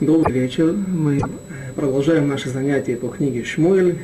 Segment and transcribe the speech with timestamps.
[0.00, 0.72] Добрый вечер.
[0.72, 1.20] Мы
[1.74, 3.98] продолжаем наши занятия по книге Шмуэль.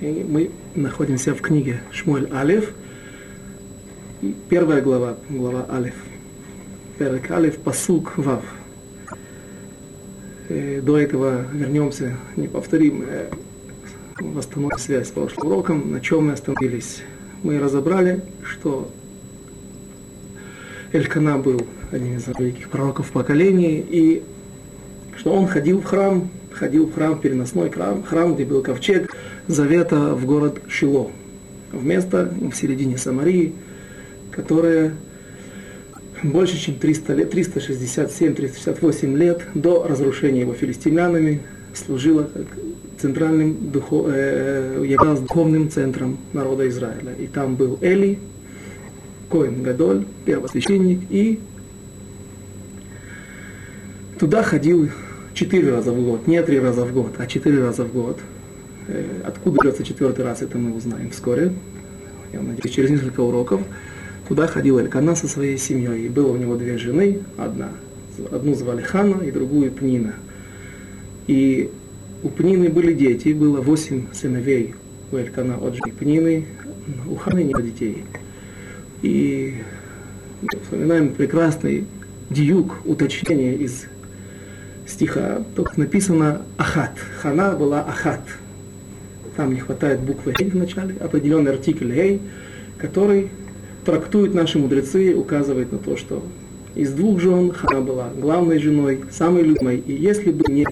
[0.00, 2.72] И мы находимся в книге Шмуэль Алиф.
[4.48, 5.92] Первая глава, глава Алиф.
[6.98, 8.44] Первый Алиф, посук Вав.
[10.48, 13.28] И до этого вернемся, не повторим, э,
[14.18, 17.02] восстановим связь с прошлым уроком, на чем мы остановились.
[17.42, 18.90] Мы разобрали, что
[20.92, 21.60] Элькана был
[21.92, 24.22] одним из великих пророков поколения, и
[25.26, 29.12] что он ходил в храм, ходил в храм, переносной храм, храм, где был ковчег
[29.48, 31.10] завета в город Шило,
[31.72, 33.52] вместо в середине Самарии,
[34.30, 34.94] которая
[36.22, 41.42] больше чем 300 лет, 367-368 лет до разрушения его филистимлянами
[41.74, 42.46] служила как
[43.00, 47.14] центральным духов, э, являлась духовным центром народа Израиля.
[47.18, 48.20] И там был Эли,
[49.28, 51.40] Коин Гадоль, первосвященник, и
[54.20, 54.88] туда ходил
[55.36, 58.18] четыре раза в год, не три раза в год, а четыре раза в год.
[58.88, 61.52] Э, откуда берется четвертый раз, это мы узнаем вскоре.
[62.32, 63.60] Я надеюсь, через несколько уроков.
[64.26, 66.06] Туда ходил Элькана со своей семьей.
[66.06, 67.68] И было у него две жены, одна.
[68.32, 70.14] Одну звали Хана и другую Пнина.
[71.26, 71.70] И
[72.22, 74.74] у Пнины были дети, было восемь сыновей
[75.12, 76.46] у Элькана от жены Пнины,
[77.08, 78.04] у Ханы не было детей.
[79.02, 79.56] И
[80.62, 81.84] вспоминаем прекрасный
[82.30, 83.86] диюк, уточнение из
[84.86, 86.92] стиха, только написано «ахат».
[87.20, 88.20] Хана была «ахат».
[89.36, 92.20] Там не хватает буквы «хей» в начале, определенный артикль «хей»,
[92.78, 93.30] который
[93.84, 96.24] трактует наши мудрецы, указывает на то, что
[96.74, 99.78] из двух жен Хана была главной женой, самой любимой.
[99.78, 100.66] И если бы не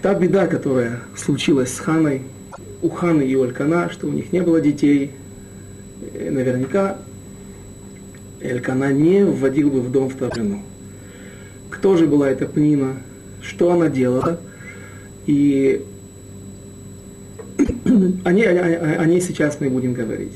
[0.00, 2.22] та беда, которая случилась с Ханой,
[2.82, 5.12] у Ханы и у Элькана, что у них не было детей,
[6.12, 6.98] э, наверняка
[8.40, 10.62] Элькана не вводил бы в дом вторую жену
[11.74, 12.96] кто же была эта Пнина,
[13.42, 14.38] что она делала.
[15.26, 15.84] И
[18.24, 20.32] о ней, о, о ней сейчас мы будем говорить.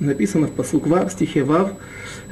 [0.00, 1.72] Написано в посук Вав, в стихе Вав,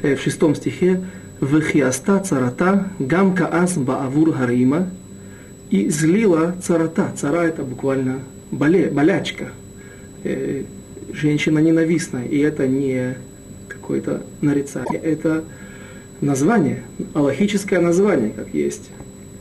[0.02, 1.02] в шестом стихе,
[1.40, 4.90] «Вехиаста царата гам каас баавур харима»
[5.70, 7.12] и злила царата.
[7.16, 9.48] Цара это буквально боле, болячка.
[10.24, 10.62] Э,
[11.12, 12.24] женщина ненавистная.
[12.26, 13.16] И это не
[13.68, 15.00] какое-то нарицание.
[15.00, 15.44] Это
[16.20, 16.84] название,
[17.14, 18.90] аллахическое название, как есть.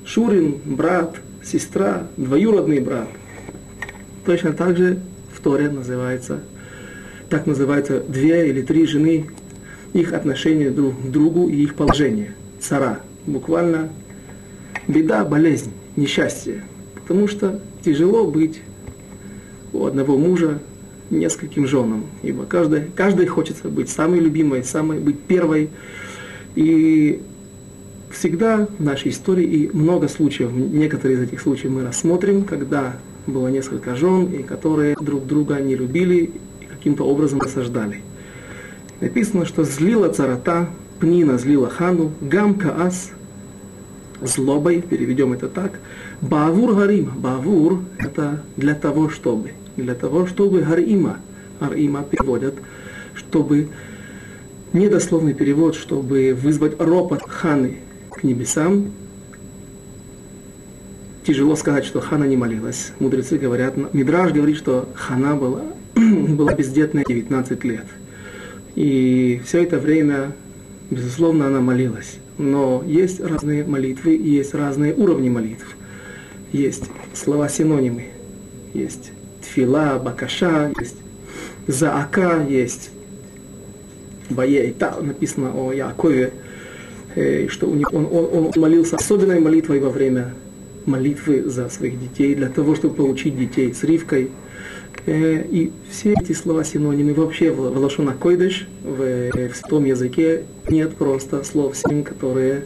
[0.05, 3.07] Шурин, брат, сестра, двоюродный брат.
[4.25, 4.99] Точно так же
[5.33, 6.41] в Торе называется,
[7.29, 9.27] так называются две или три жены,
[9.93, 12.33] их отношение друг к другу и их положение.
[12.59, 12.99] Цара.
[13.25, 13.89] Буквально
[14.87, 16.63] беда, болезнь, несчастье.
[16.95, 18.61] Потому что тяжело быть
[19.73, 20.59] у одного мужа
[21.09, 25.69] нескольким женам, ибо каждый, каждый хочется быть самой любимой, самой, быть первой,
[26.55, 27.21] и
[28.11, 32.95] всегда в нашей истории, и много случаев, некоторые из этих случаев мы рассмотрим, когда
[33.27, 38.01] было несколько жен, и которые друг друга не любили и каким-то образом осаждали.
[39.01, 43.11] Написано, что злила царата, Пнина злила хану, гам каас,
[44.21, 45.79] злобой, переведем это так,
[46.21, 51.17] бавур гарим, бавур это для того, чтобы, для того, чтобы гарима,
[51.59, 52.55] гарима переводят,
[53.13, 53.67] чтобы
[54.75, 57.77] недословный перевод, чтобы вызвать ропот Ханы
[58.11, 58.91] к небесам.
[61.25, 62.91] Тяжело сказать, что Хана не молилась.
[62.99, 65.63] Мудрецы говорят, Мидраж говорит, что Хана была,
[65.95, 67.85] была бездетная 19 лет.
[68.75, 70.33] И все это время,
[70.91, 72.17] безусловно, она молилась.
[72.37, 75.77] Но есть разные молитвы, есть разные уровни молитв.
[76.51, 76.83] Есть
[77.13, 78.07] слова-синонимы.
[78.73, 80.97] Есть тфила, бакаша, есть
[81.65, 82.91] заака, есть
[84.29, 86.31] Бае, и там написано о Якове,
[87.15, 90.33] э, что у он, он, он молился особенной молитвой во время
[90.85, 94.31] молитвы за своих детей, для того, чтобы получить детей с Ривкой.
[95.05, 100.43] Э, и все эти слова синонимы вообще в, в Лашона Койдыш, в, в святом языке,
[100.69, 102.65] нет просто слов синим, которые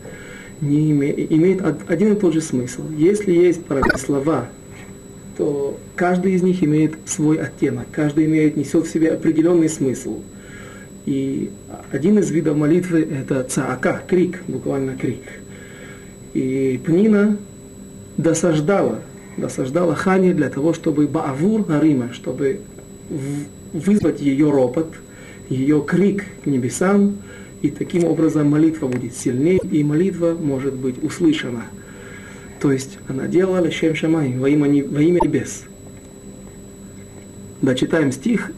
[0.61, 2.83] не име, имеют один и тот же смысл.
[2.97, 3.61] Если есть
[3.97, 4.49] слова,
[5.37, 10.21] то каждый из них имеет свой оттенок, каждый имеет, несет в себе определенный смысл–
[11.09, 11.49] и
[11.91, 15.23] один из видов молитвы– это цаака, крик, буквально крик.
[16.35, 17.35] И Пнина
[18.17, 18.99] досаждала,
[19.35, 22.59] досаждала Хане для того, чтобы Баавур Арима, чтобы
[23.73, 24.93] вызвать ее ропот,
[25.49, 27.17] ее крик к небесам,
[27.63, 31.63] и таким образом молитва будет сильнее, и молитва может быть услышана.
[32.61, 35.63] То есть она делала Лешем Шамай во имя, во имя небес.
[37.63, 38.51] Дочитаем стих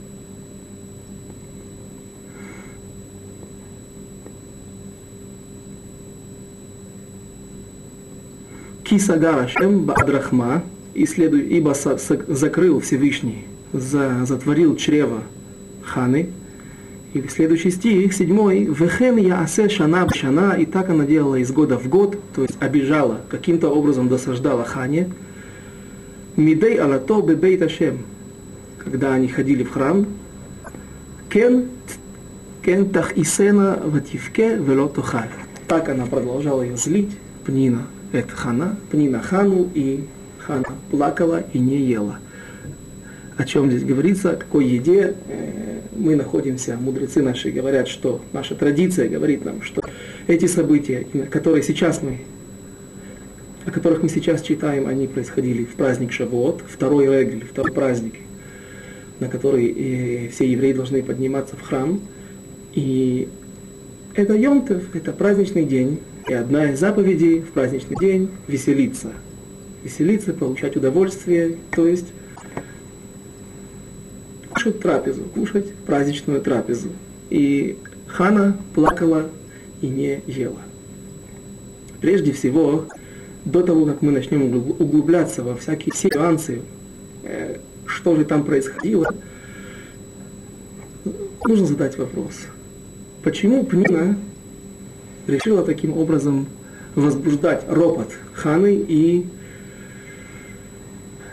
[8.92, 11.74] Кисагара Шем Бадрахма, ибо
[12.28, 15.24] закрыл Всевышний, за, затворил чрево
[15.82, 16.32] Ханы.
[17.14, 21.80] И следующий стих, седьмой, «Вехен я асе шана шана», и так она делала из года
[21.80, 25.10] в год, то есть обижала, каким-то образом досаждала Хане.
[26.36, 28.00] «Мидей алато бебейт Ашем»,
[28.78, 30.06] когда они ходили в храм,
[31.30, 31.68] «Кен
[32.62, 35.30] кен тах исена вативке вело тохаль».
[35.70, 37.12] Так она продолжала ее злить,
[37.46, 40.06] Пнина, это Хана, Пнина Хану, и
[40.40, 42.20] Хана плакала и не ела.
[43.38, 48.56] О чем здесь говорится, о какой еде э, мы находимся, мудрецы наши говорят, что наша
[48.56, 49.82] традиция говорит нам, что
[50.28, 52.20] эти события, которые сейчас мы,
[53.66, 58.16] о которых мы сейчас читаем, они происходили в праздник Шавуот, второй регль, второй праздник,
[59.20, 62.00] на который э, все евреи должны подниматься в храм.
[62.74, 63.28] И
[64.16, 69.12] это Йомтев, это праздничный день, и одна из заповедей в праздничный день– веселиться.
[69.84, 72.08] Веселиться, получать удовольствие, то есть
[74.54, 76.90] кушать трапезу, кушать праздничную трапезу.
[77.30, 77.78] И
[78.08, 79.30] Хана плакала
[79.82, 80.60] и не ела.
[82.00, 82.88] Прежде всего,
[83.46, 86.10] до того, как мы начнем углубляться во всякие все
[87.24, 89.14] э, что же там происходило,
[91.46, 92.34] нужно задать вопрос.
[93.24, 94.18] Почему Пнина
[95.32, 96.48] решила таким образом
[96.96, 99.26] возбуждать ропот Ханы и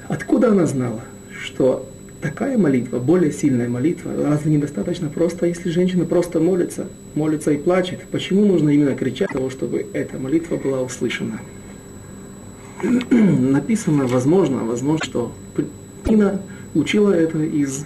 [0.09, 1.01] откуда она знала,
[1.31, 1.89] что
[2.21, 8.01] такая молитва, более сильная молитва, разве недостаточно просто, если женщина просто молится, молится и плачет?
[8.11, 11.41] Почему нужно именно кричать того, чтобы эта молитва была услышана?
[13.11, 15.33] Написано, возможно, возможно, что
[16.05, 16.41] Пина
[16.75, 17.85] учила это из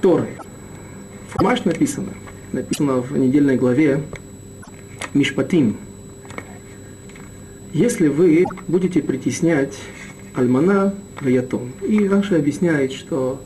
[0.00, 0.28] Торы.
[1.40, 2.08] Маш написано,
[2.52, 4.02] написано в недельной главе
[5.18, 5.76] Мишпатим.
[7.72, 9.74] Если вы будете притеснять
[10.32, 11.72] Альмана Ваятом.
[11.86, 13.40] И Раша объясняет, что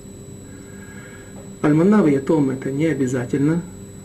[1.63, 3.63] Альмана Ваятом это не обязательно.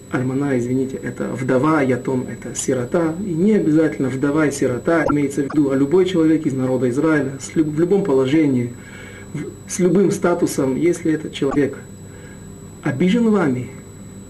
[0.09, 3.13] Альмана, извините, это вдова, ятом это сирота.
[3.19, 7.33] И не обязательно вдова и сирота, имеется в виду, а любой человек из народа Израиля,
[7.41, 8.71] с люб, в любом положении,
[9.33, 11.77] в, с любым статусом, если этот человек
[12.83, 13.67] обижен вами,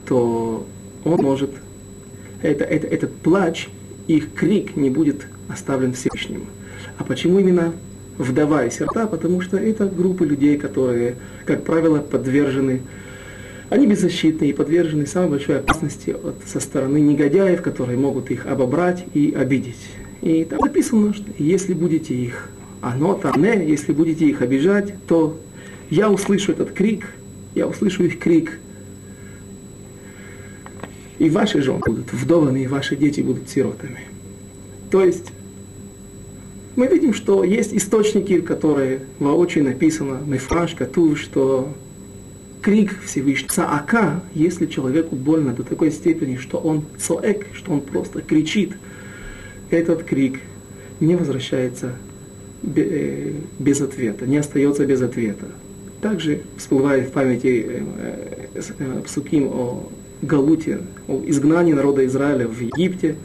[0.07, 0.65] то
[1.05, 1.51] он может,
[2.41, 3.69] это, это, этот плач,
[4.07, 6.45] их крик не будет оставлен Всевышним.
[6.97, 7.73] А почему именно
[8.17, 12.81] вдова и сирота, потому что это группы людей, которые, как правило, подвержены,
[13.69, 19.05] они беззащитны и подвержены самой большой опасности от, со стороны негодяев, которые могут их обобрать
[19.13, 19.89] и обидеть.
[20.21, 22.49] И там написано, что если будете их,
[22.81, 25.37] оно там не, если будете их обижать, то
[25.89, 27.07] я услышу этот крик,
[27.55, 28.59] я услышу их крик,
[31.19, 34.01] и ваши жены будут вдованы, и ваши дети будут сиротами.
[34.91, 35.31] То есть
[36.75, 41.73] мы видим, что есть источники, которые воочию написано, Мефраш, Катув, что
[42.61, 48.21] крик Всевышнего, Цаака, если человеку больно до такой степени, что он цоэк, что он просто
[48.21, 48.73] кричит,
[49.69, 50.39] этот крик
[50.99, 51.93] не возвращается
[52.63, 55.47] э, без ответа, не остается без ответа.
[56.01, 57.81] Также всплывает в памяти э,
[58.53, 59.89] э, Псуким о
[60.21, 63.15] Галуте, о изгнании народа Израиля в Египте,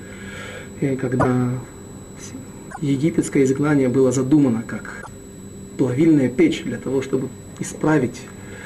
[1.01, 1.51] когда
[2.81, 5.05] египетское изгнание было задумано как
[5.79, 7.29] плавильная печь для того, чтобы
[7.61, 8.23] исправить,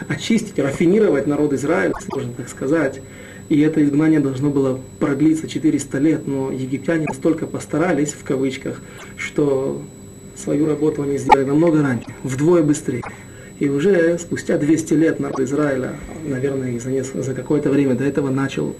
[0.08, 3.00] очистить, рафинировать народ Израиля, можно так сказать.
[3.48, 8.80] И это изгнание должно было продлиться 400 лет, но египтяне настолько постарались, в кавычках,
[9.16, 9.82] что
[10.34, 13.02] свою работу они сделали намного раньше, вдвое быстрее.
[13.58, 15.92] И уже спустя 200 лет народ Израиля,
[16.24, 18.76] наверное, за, за какое-то время до этого начал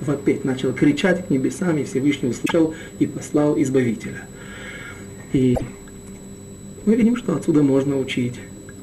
[0.00, 4.22] вопеть, начал кричать к небесам, и Всевышний услышал и послал Избавителя.
[5.32, 5.56] И
[6.86, 8.34] мы видим, что отсюда можно учить,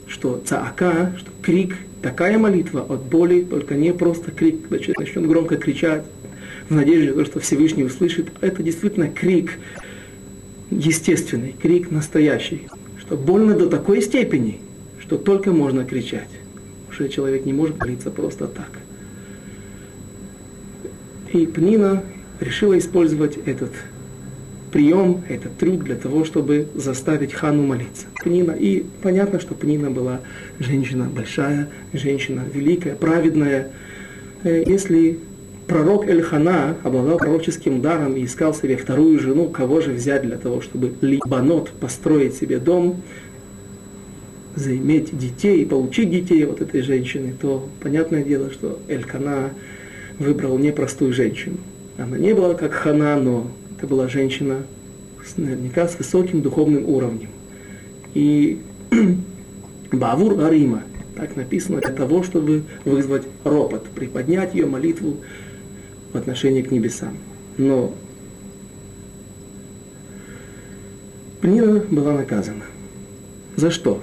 [0.07, 5.57] что цаака, что крик, такая молитва от боли, только не просто крик, когда человек громко
[5.57, 6.03] кричать,
[6.67, 9.51] в надежде, что Всевышний услышит, это действительно крик
[10.69, 12.67] естественный, крик настоящий,
[13.00, 14.60] что больно до такой степени,
[15.12, 16.30] что только можно кричать,
[16.89, 18.70] что человек не может молиться просто так.
[21.34, 22.01] И Пнина
[22.39, 23.72] решила использовать этот
[24.72, 28.06] прием, этот трюк для того, чтобы заставить хану молиться.
[28.24, 30.22] Пнина, и понятно, что Пнина была
[30.60, 33.68] женщина большая, женщина великая, праведная.
[34.44, 35.20] Э, если
[35.68, 40.62] пророк Эльхана обладал пророческим даром и искал себе вторую жену, кого же взять для того,
[40.62, 43.01] чтобы Либанот построить себе дом,
[44.55, 49.51] заиметь детей, получить детей от этой женщины, то понятное дело, что Эльхана
[50.20, 51.58] выбрал непростую женщину.
[51.98, 54.63] Она не была как Хана, но это была женщина
[55.38, 57.29] наверняка с высоким духовным уровнем.
[58.13, 58.60] И
[59.91, 60.84] Бавур Арима,
[61.15, 65.17] так написано, для того, чтобы вызвать ропот, приподнять ее молитву
[66.12, 67.17] в отношении к небесам.
[67.58, 67.93] Но
[71.41, 72.65] Пнина была наказана.
[73.55, 74.01] За что?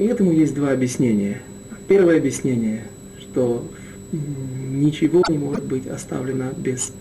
[0.00, 1.42] И этому есть два объяснения.
[1.86, 2.84] Первое объяснение,
[3.20, 3.68] что
[4.12, 6.94] ничего не может быть оставлено без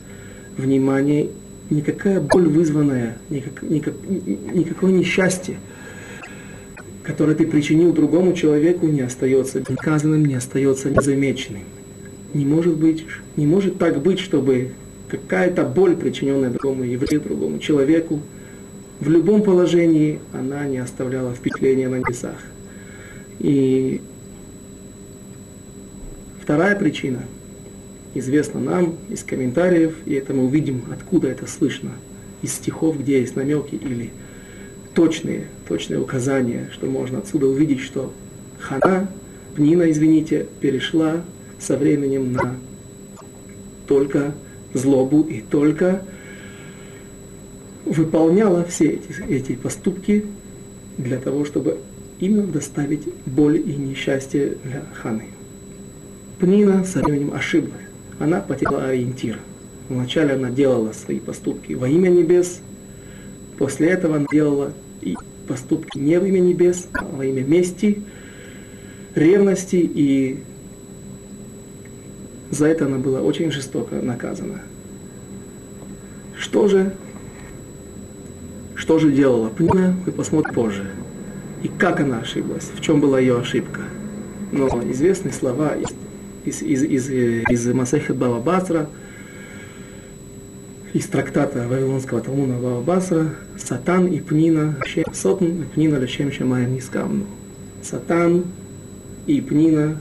[0.58, 1.28] внимания,
[1.70, 5.60] никакая боль вызванная, никак, никак, никакое несчастье,
[7.02, 11.64] которое ты причинил другому человеку, не остается наказанным, не остается незамеченным.
[12.34, 13.06] Не может быть,
[13.38, 14.72] не может так быть, чтобы
[15.08, 18.20] какая-то боль, причиненная другому еврею, другому человеку,
[19.00, 22.36] в любом положении она не оставляла впечатления на небесах.
[23.40, 24.02] И
[26.42, 27.22] вторая причина
[28.14, 31.92] известна нам из комментариев, и это мы увидим, откуда это слышно,
[32.42, 34.12] из стихов, где есть намеки или
[34.94, 38.12] точные, точные указания, что можно отсюда увидеть, что
[38.60, 39.10] Хана,
[39.56, 41.24] Пнина, извините, перешла
[41.60, 42.56] со временем на
[43.88, 44.34] только
[44.74, 46.04] злобу и только
[47.86, 50.26] выполняла все эти, эти поступки
[50.98, 51.80] для того, чтобы
[52.20, 55.26] именно доставить боль и несчастье для Ханы.
[56.40, 57.74] Пнина со временем ошиблась.
[58.20, 59.40] Она потеряла ориентир.
[59.88, 62.62] Вначале она делала свои поступки во имя небес,
[63.58, 68.04] после этого она делала и поступки не во имя небес, а во имя мести,
[69.16, 70.44] ревности, и
[72.52, 74.62] за это она была очень жестоко наказана.
[76.38, 76.94] Что же
[78.76, 80.90] что же делала Пнина, мы посмотрим позже.
[81.64, 83.82] И как она ошиблась, в чем была ее ошибка.
[84.52, 85.76] Но известные слова
[86.46, 88.90] из, из, из, из, Масехет Басра,
[90.94, 94.78] из трактата Вавилонского Талмуна Басра, Сатан и Пнина,
[95.14, 97.26] Сотн и Пнина Лешем Шамаем Нискамну.
[97.84, 98.46] Сатан
[99.28, 99.98] и Пнина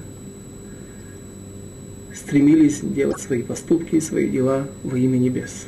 [2.15, 5.67] стремились делать свои поступки, свои дела во имя небес.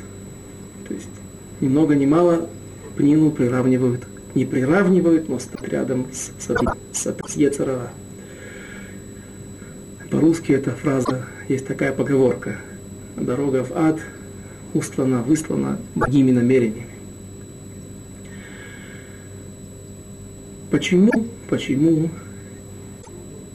[0.87, 1.07] То есть,
[1.59, 2.49] ни много ни мало
[2.95, 7.91] Пнину приравнивают, не приравнивают, но стоят рядом с, с, с, Ецарара.
[10.09, 12.57] По-русски эта фраза, есть такая поговорка.
[13.15, 13.99] Дорога в ад
[14.73, 16.87] устлана, выслана благими намерениями.
[20.69, 21.11] Почему?
[21.49, 22.09] Почему?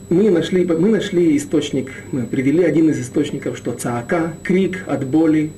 [0.09, 5.51] Мы нашли, мы нашли источник, мы привели один из источников, что цаака, крик от боли,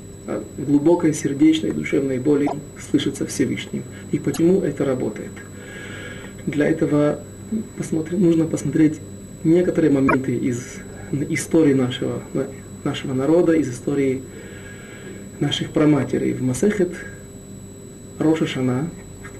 [0.58, 2.48] глубокой сердечной душевной боли
[2.90, 3.84] слышится Всевышним.
[4.12, 5.32] И почему это работает?
[6.46, 7.20] Для этого
[7.78, 9.00] посмотри, нужно посмотреть
[9.44, 10.78] некоторые моменты из
[11.12, 12.22] истории нашего,
[12.84, 14.22] нашего народа, из истории
[15.40, 16.34] наших праматерей.
[16.34, 16.92] В Масехет
[18.20, 18.90] Роша Шана,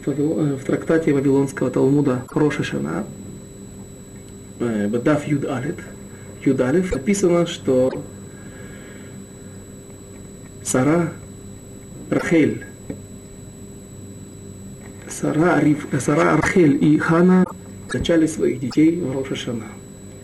[0.06, 3.06] в, трактате Вавилонского Талмуда Роша Шана,
[4.60, 5.76] э, Бадаф Юд Алет,
[6.92, 7.92] написано, что
[10.72, 11.12] Сара
[12.12, 12.64] Рахель,
[15.08, 17.44] Сара, Риф, Сара Рахель и Хана
[17.92, 19.64] зачали своих детей в Рошашана.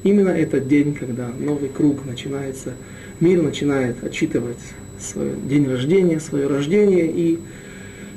[0.04, 2.74] Именно этот день, когда новый круг начинается,
[3.20, 4.60] мир начинает отчитывать
[5.00, 7.40] свой день рождения, свое рождение, и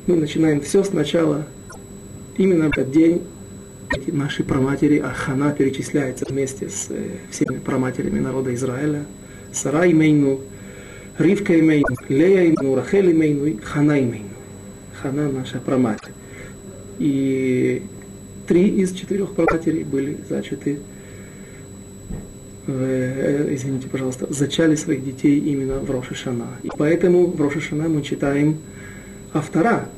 [0.06, 1.47] мы начинаем все сначала.
[2.37, 3.23] Именно в этот день
[4.08, 9.06] наши праматери, а Хана перечисляется вместе с э, всеми праматерями народа Израиля.
[9.50, 10.40] Сара имейну,
[11.18, 14.28] Ривка имейну, Лея имейну, Рахель имейну и Хана имейну.
[15.02, 16.12] Хана наша праматерь.
[17.00, 17.82] И
[18.46, 20.78] три из четырех праматерей были зачаты,
[22.68, 26.46] э, извините, пожалуйста, зачали своих детей именно в Рошашана.
[26.62, 28.58] И поэтому в Рошашана мы читаем
[29.32, 29.88] автора,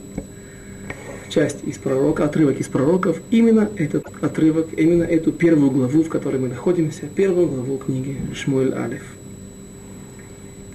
[1.28, 6.40] часть из пророка, отрывок из пророков, именно этот отрывок, именно эту первую главу, в которой
[6.40, 9.02] мы находимся, первую главу книги Шмуэль Алиф.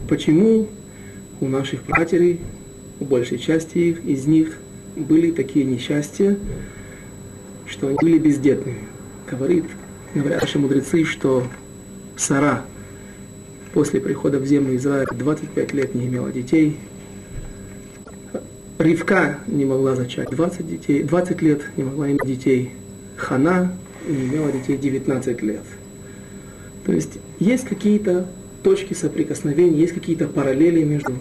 [0.08, 0.68] Почему
[1.42, 2.40] у наших матерей,
[3.00, 4.58] у большей части их, из них
[4.96, 6.38] были такие несчастья,
[7.66, 8.80] что они были бездетными.
[9.30, 9.66] Говорит,
[10.14, 11.44] говорят наши мудрецы, что
[12.16, 12.64] Сара
[13.74, 16.78] после прихода в землю Израиля 25 лет не имела детей.
[18.78, 22.72] Ривка не могла зачать 20, детей, 20 лет, не могла иметь детей.
[23.18, 23.74] Хана
[24.08, 25.64] не имела детей 19 лет.
[26.86, 28.28] То есть есть какие-то
[28.66, 31.14] точки соприкосновения, есть какие-то параллели между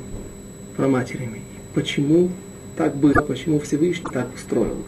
[0.79, 1.43] проматерями.
[1.75, 2.31] Почему
[2.75, 4.83] так было, почему Всевышний так устроил.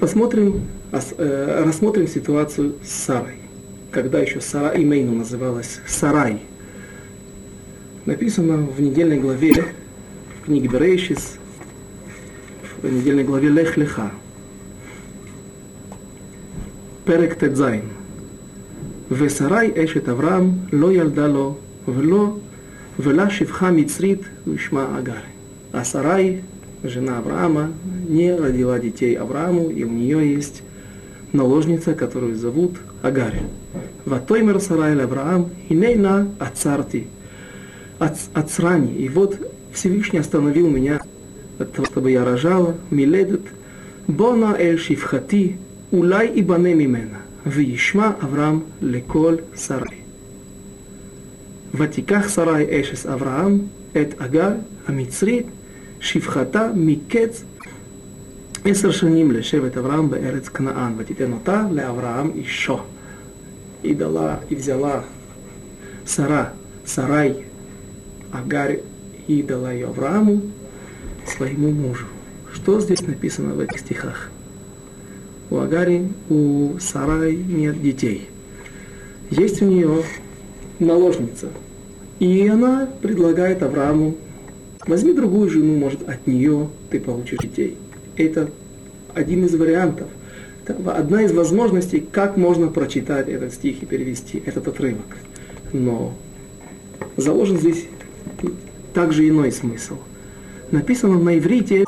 [0.00, 3.36] Посмотрим, э, рассмотрим ситуацию с Сарой.
[3.92, 6.42] Когда еще Сара Имейну называлась Сарай.
[8.06, 9.66] написано в недельной главе,
[10.40, 11.36] в книге Берейшис,
[12.82, 14.10] в недельной главе Лех Леха.
[17.03, 17.63] פרק ט"ז:
[19.11, 21.55] ושרי אשת אברהם לא ילדה לו
[21.87, 22.35] ולא
[22.99, 25.13] ולה שפחה מצרית ושמה אגר.
[25.73, 26.43] А Сарай,
[26.83, 27.71] жена Авраама,
[28.07, 30.63] не родила детей Аврааму, и у нее есть
[31.33, 33.41] наложница, которую зовут Агарь.
[34.05, 37.07] Ватоймер Сарай Авраам, инейна ацарти.
[37.99, 38.93] Ацрани.
[38.93, 39.37] И вот
[39.73, 41.01] Всевышний остановил меня
[41.59, 42.75] от того, чтобы я рожала.
[42.89, 43.41] Миледет
[44.07, 45.57] бона эль шифхати
[45.91, 47.27] улай и бане мимена.
[47.49, 49.97] וישמע אברהם לכל שרי.
[51.73, 53.59] ותיקח שרי אשס אברהם
[53.91, 54.51] את אגר
[54.87, 55.45] המצרית
[55.99, 57.43] שפחתה מקץ
[58.65, 62.79] עשר שנים לשבט אברהם בארץ כנען, ותיתן אותה לאברהם אישו.
[63.83, 65.05] И дала, и взяла
[66.03, 67.45] Сара, Сарай,
[68.31, 68.79] Агарь,
[69.27, 70.41] и дала ее Аврааму,
[71.27, 72.07] своему мужу.
[72.51, 74.30] Что здесь написано в этих стихах?
[75.52, 78.30] У Агари, у Сарай нет детей.
[79.30, 80.02] Есть у нее
[80.78, 81.50] наложница.
[82.20, 84.16] И она предлагает Аврааму,
[84.86, 87.76] возьми другую жену, может, от нее ты получишь детей.
[88.16, 88.48] Это
[89.12, 90.08] один из вариантов.
[90.86, 95.18] Одна из возможностей, как можно прочитать этот стих и перевести этот отрывок.
[95.74, 96.14] Но
[97.18, 97.88] заложен здесь
[98.94, 99.98] также иной смысл.
[100.70, 101.84] Написано на иврите,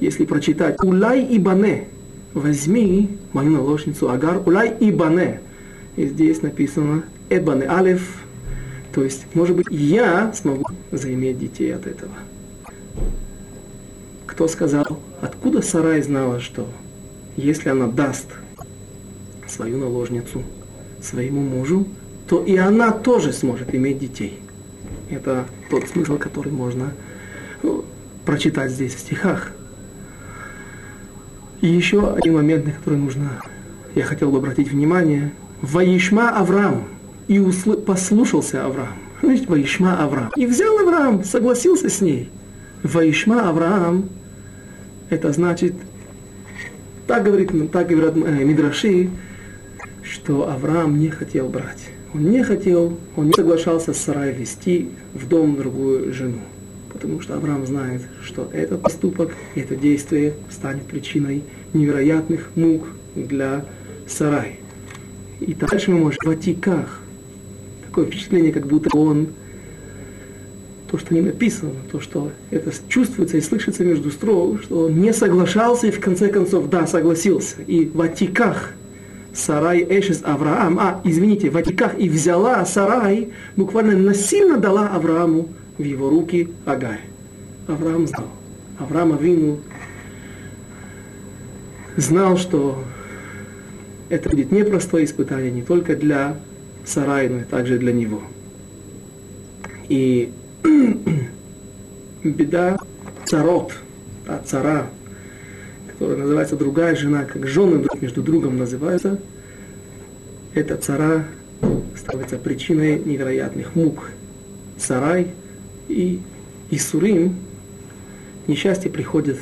[0.00, 1.88] если прочитать «Улай и бане»
[2.34, 5.40] возьми мою наложницу Агар, улай и бане.
[5.96, 8.02] И здесь написано эбане алев,
[8.92, 12.12] то есть, может быть, я смогу заиметь детей от этого.
[14.26, 16.66] Кто сказал, откуда Сарай знала, что
[17.36, 18.28] если она даст
[19.46, 20.42] свою наложницу
[21.00, 21.86] своему мужу,
[22.28, 24.38] то и она тоже сможет иметь детей.
[25.10, 26.92] Это тот смысл, который можно
[27.62, 27.84] ну,
[28.24, 29.52] прочитать здесь в стихах.
[31.62, 33.40] И еще один момент, на который нужно,
[33.94, 35.32] я хотел бы обратить внимание.
[35.62, 36.88] Ваишма Авраам.
[37.28, 37.74] И усл...
[37.74, 38.98] послушался Авраам.
[39.22, 40.32] Значит, Ваишма Авраам.
[40.34, 42.30] И взял Авраам, согласился с ней.
[42.82, 44.08] Ваишма Авраам,
[45.08, 45.74] это значит,
[47.06, 49.10] так говорит, так говорят э, Мидраши,
[50.02, 51.90] что Авраам не хотел брать.
[52.12, 56.40] Он не хотел, он не соглашался с Сарай вести в дом другую жену
[56.92, 63.64] потому что Авраам знает, что этот поступок, это действие станет причиной невероятных мук для
[64.06, 64.60] Сарай.
[65.40, 67.00] И дальше мы можем в Атиках.
[67.86, 69.28] Такое впечатление, как будто он,
[70.90, 75.12] то, что не написано, то, что это чувствуется и слышится между строк, что он не
[75.12, 77.62] соглашался и в конце концов, да, согласился.
[77.66, 78.74] И в Атиках
[79.34, 85.82] Сарай Эшес Авраам, а, извините, в Атиках и взяла Сарай, буквально насильно дала Аврааму в
[85.82, 87.00] его руки Агарь.
[87.66, 88.28] Авраам знал.
[88.78, 89.60] Авраам Авину
[91.96, 92.82] знал, что
[94.08, 96.36] это будет непростое испытание не только для
[96.84, 98.22] Сарай, но и также для него.
[99.88, 100.32] И
[102.24, 102.78] беда
[103.24, 103.72] царот,
[104.26, 104.86] а цара,
[105.86, 109.20] которая называется другая жена, как жены друг между другом называются,
[110.54, 111.26] эта цара
[111.96, 114.10] становится причиной невероятных мук.
[114.78, 115.28] Сарай
[115.92, 116.20] и
[116.70, 117.36] Исурим,
[118.46, 119.38] несчастье приходит,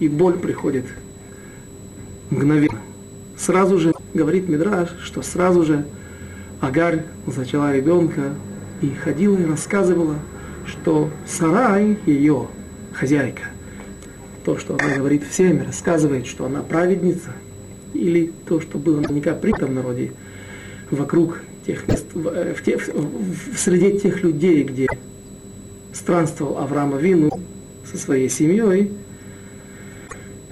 [0.00, 0.86] и боль приходит
[2.30, 2.80] мгновенно.
[3.36, 5.84] Сразу же, говорит Мидраш, что сразу же
[6.60, 8.34] Агарь зачала ребенка
[8.80, 10.16] и ходила и рассказывала,
[10.66, 12.48] что Сарай, ее
[12.94, 13.44] хозяйка,
[14.44, 17.32] то, что она говорит всем, рассказывает, что она праведница,
[17.92, 20.12] или то, что было наверняка при том народе,
[20.90, 24.86] вокруг тех мест, в, в, в, в среде тех людей, где
[26.06, 27.30] странствовал Авраам Вину
[27.84, 28.92] со своей семьей,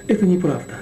[0.09, 0.75] это неправда.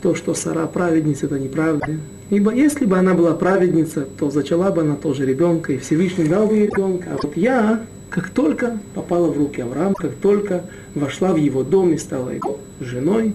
[0.00, 1.98] То, что Сара праведница, это неправда.
[2.30, 6.46] Ибо если бы она была праведница, то зачала бы она тоже ребенка, и Всевышний дал
[6.46, 7.10] бы ей ребенка.
[7.12, 11.92] А вот я, как только попала в руки Авраама, как только вошла в его дом
[11.92, 13.34] и стала его женой,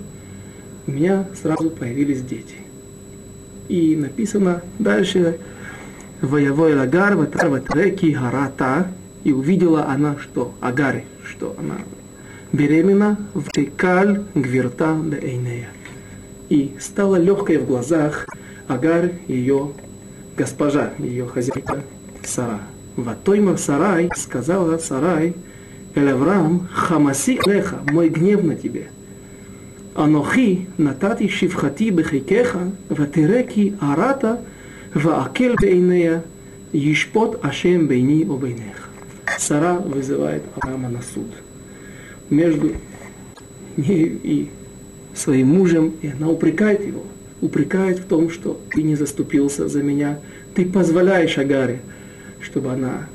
[0.88, 2.56] у меня сразу появились дети.
[3.68, 5.38] И написано дальше,
[6.22, 8.88] «Воевой лагар ватар ватреки гарата»,
[9.24, 11.78] и увидела она, что Агари, что она
[12.52, 15.70] беременна в Текаль Гвирта Бейнея.
[16.50, 18.28] И стала легкой в глазах
[18.68, 19.72] Агар, ее
[20.38, 21.84] госпожа, ее хозяйка
[22.24, 22.60] Сара.
[22.96, 25.34] Ватоймар Сарай, сказала Сарай,
[25.96, 28.88] Эль Авраам, Хамаси Леха, мой гнев на тебе.
[29.96, 34.40] Анохи натати шивхати бехикеха, ватереки арата,
[34.94, 36.24] ваакел бейнея,
[36.72, 38.83] Ишпот Ашем бейни обейнеха.
[39.40, 41.28] Сара вызывает Авраама на суд.
[42.30, 42.72] Между
[43.78, 44.50] ней и
[45.14, 47.04] своим мужем, и она упрекает его.
[47.42, 50.20] Упрекает в том, что ты не заступился за меня,
[50.56, 51.82] ты позволяешь Агаре,
[52.40, 53.08] чтобы она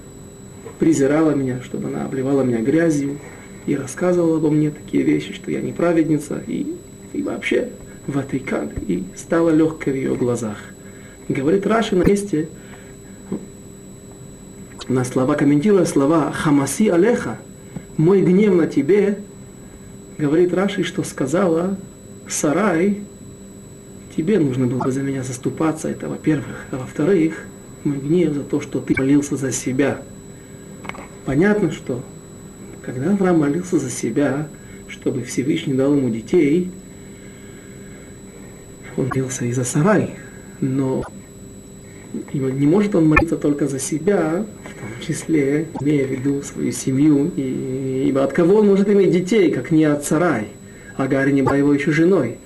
[0.79, 3.19] презирала меня, чтобы она обливала меня грязью
[3.67, 6.75] и рассказывала обо мне такие вещи, что я не праведница, и,
[7.13, 7.69] и вообще
[8.07, 10.59] в этой кадре, и стало легкой в ее глазах.
[11.29, 12.49] Говорит Раши на месте,
[14.89, 17.39] на слова, комментируя слова «Хамаси Алеха»,
[17.97, 19.19] «Мой гнев на тебе»,
[20.17, 21.77] говорит Раши, что сказала
[22.29, 23.03] Сарай,
[24.17, 26.67] тебе нужно было бы за меня заступаться, это во-первых.
[26.71, 27.45] А во-вторых,
[27.85, 30.03] мой гнев за то, что ты молился за себя.
[31.25, 32.03] Понятно, что
[32.83, 34.49] когда Авраам молился за себя,
[34.89, 36.71] чтобы Всевышний дал ему детей,
[38.97, 40.17] он молился и за Сарай.
[40.61, 41.05] Но
[42.33, 47.31] не может он молиться только за себя, в том числе, имея в виду свою семью,
[47.37, 50.49] и, ибо от кого он может иметь детей, как не от Сарай.
[50.97, 52.39] Агарь не была его еще женой.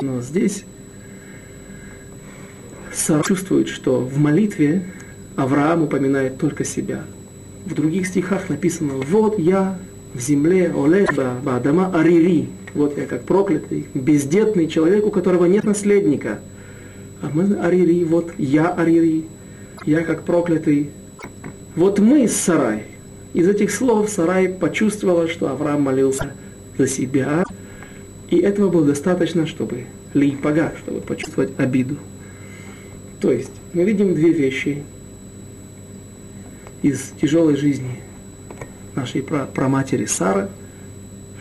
[0.00, 0.64] Но здесь
[2.92, 4.84] Сара чувствует, что в молитве
[5.36, 7.04] Авраам упоминает только себя.
[7.64, 9.78] В других стихах написано «Вот я
[10.14, 11.12] в земле Олег
[11.44, 12.48] Баадама Арири».
[12.74, 16.40] Вот я как проклятый, бездетный человек, у которого нет наследника–
[17.20, 19.24] а мы Арири, вот я Арири,
[19.84, 20.90] я как проклятый.
[21.74, 22.84] Вот мы Сарай.
[23.34, 26.32] Из этих слов Сарай почувствовала, что Авраам молился
[26.76, 27.44] за себя,
[28.30, 31.96] и этого было достаточно, чтобы ли пога, чтобы почувствовать обиду.
[33.20, 34.84] То есть мы видим две вещи
[36.82, 38.00] из тяжелой жизни
[38.94, 40.48] нашей праматери Сары,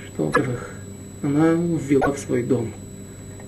[0.08, 0.72] что, во-первых,
[1.22, 2.74] она ввела в свой дом,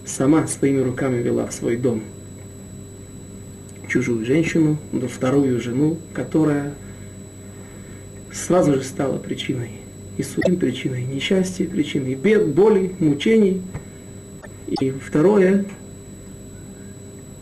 [0.06, 2.04] сама своими руками ввела в свой дом–
[3.90, 6.74] чужую женщину, до вторую жену, которая
[8.32, 9.72] сразу же стала причиной
[10.18, 13.62] и судим причиной несчастья, причиной бед, боли, мучений.
[14.80, 15.66] И второе,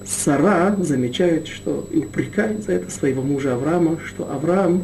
[0.06, 4.84] Сара замечает, что и упрекает за это своего мужа Авраама, что Авраам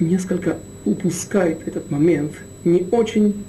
[0.00, 2.32] несколько упускает этот момент,
[2.64, 3.44] не очень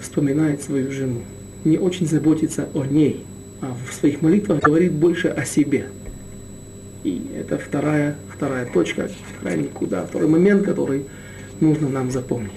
[0.00, 1.22] вспоминает свою жену,
[1.64, 3.24] не очень заботится о ней–
[3.64, 5.86] а в своих молитвах говорит больше о себе.
[7.02, 11.06] И это вторая, вторая точка, вторая никуда, второй момент, который
[11.60, 12.52] нужно нам запомнить.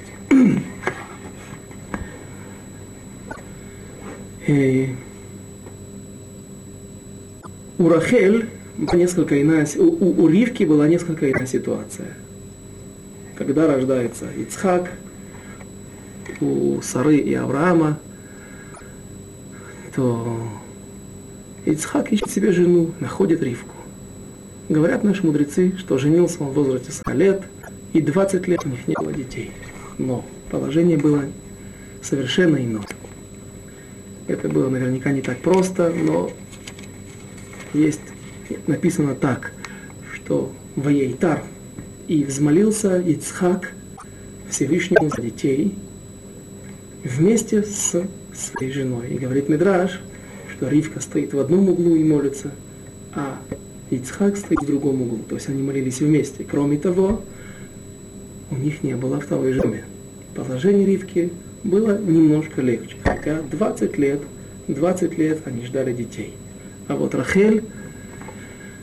[7.78, 8.50] У Рахель
[8.94, 12.16] несколько иная, у, у, у Ривки была несколько иная ситуация.
[13.36, 14.92] Когда рождается Ицхак,
[16.42, 18.00] у Сары и Авраама,
[19.96, 20.57] то
[21.68, 23.76] Ицхак ищет себе жену, находит Ривку.
[24.70, 27.44] Говорят наши мудрецы, что женился он в возрасте 100 лет,
[27.92, 29.52] и 20 лет у них не было детей.
[29.98, 31.26] Но положение было
[32.02, 32.88] совершенно иное.
[34.28, 36.32] Это было наверняка не так просто, но
[37.74, 38.00] есть
[38.66, 39.52] написано так,
[40.14, 41.44] что Ваейтар
[42.08, 43.74] и взмолился Ицхак
[44.50, 45.76] Всевышнему за детей
[47.04, 49.10] вместе с своей женой.
[49.10, 50.00] И говорит Мидраш,
[50.62, 52.52] Ривка стоит в одном углу и молится,
[53.14, 53.40] а
[53.90, 55.20] Ицхак стоит в другом углу.
[55.30, 56.44] То есть они молились вместе.
[56.50, 57.22] Кроме того,
[58.52, 59.84] у них не было второй жены.
[60.36, 61.32] Положение Ривки
[61.64, 62.96] было немножко легче.
[63.04, 64.22] Хотя 20 лет,
[64.68, 66.34] 20 лет они ждали детей.
[66.88, 67.64] А вот Рахель,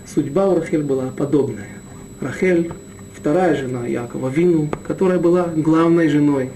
[0.07, 1.69] судьба у Рахель была подобная.
[2.21, 2.71] Рахель,
[3.15, 6.51] вторая жена Якова Вину, которая была главной женой,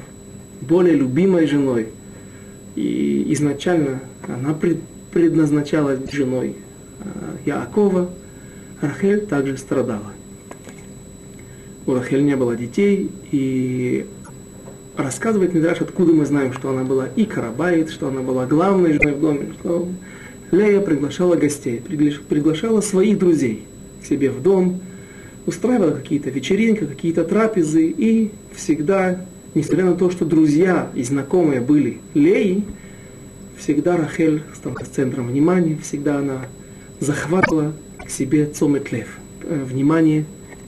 [0.60, 1.88] более любимой женой.
[2.76, 4.78] И изначально она пред,
[5.18, 6.54] предназначалась женой
[7.44, 8.08] Яакова,
[8.80, 10.12] Рахель также страдала.
[11.86, 14.06] У Рахель не было детей, и
[14.96, 19.14] рассказывает Мидраш, откуда мы знаем, что она была и карабайт, что она была главной женой
[19.14, 19.88] в доме, что
[20.52, 23.64] Лея приглашала гостей, приглашала своих друзей
[24.00, 24.80] к себе в дом,
[25.46, 29.24] устраивала какие-то вечеринки, какие-то трапезы, и всегда,
[29.56, 32.62] несмотря на то, что друзья и знакомые были Леи,
[33.58, 36.46] всегда Рахель стала центром внимания, всегда она
[37.00, 40.24] захватывала к себе цометлев, э, внимание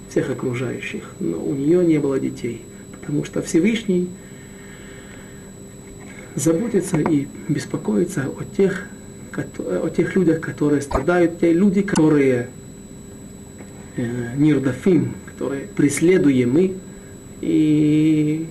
[0.08, 1.04] всех окружающих.
[1.20, 4.08] Но у нее не было детей, потому что Всевышний
[6.34, 8.86] заботится и беспокоится о тех,
[9.56, 12.48] о тех людях, которые страдают, те люди, которые
[13.96, 16.74] э, нирдафим, которые преследуемы,
[17.40, 18.46] и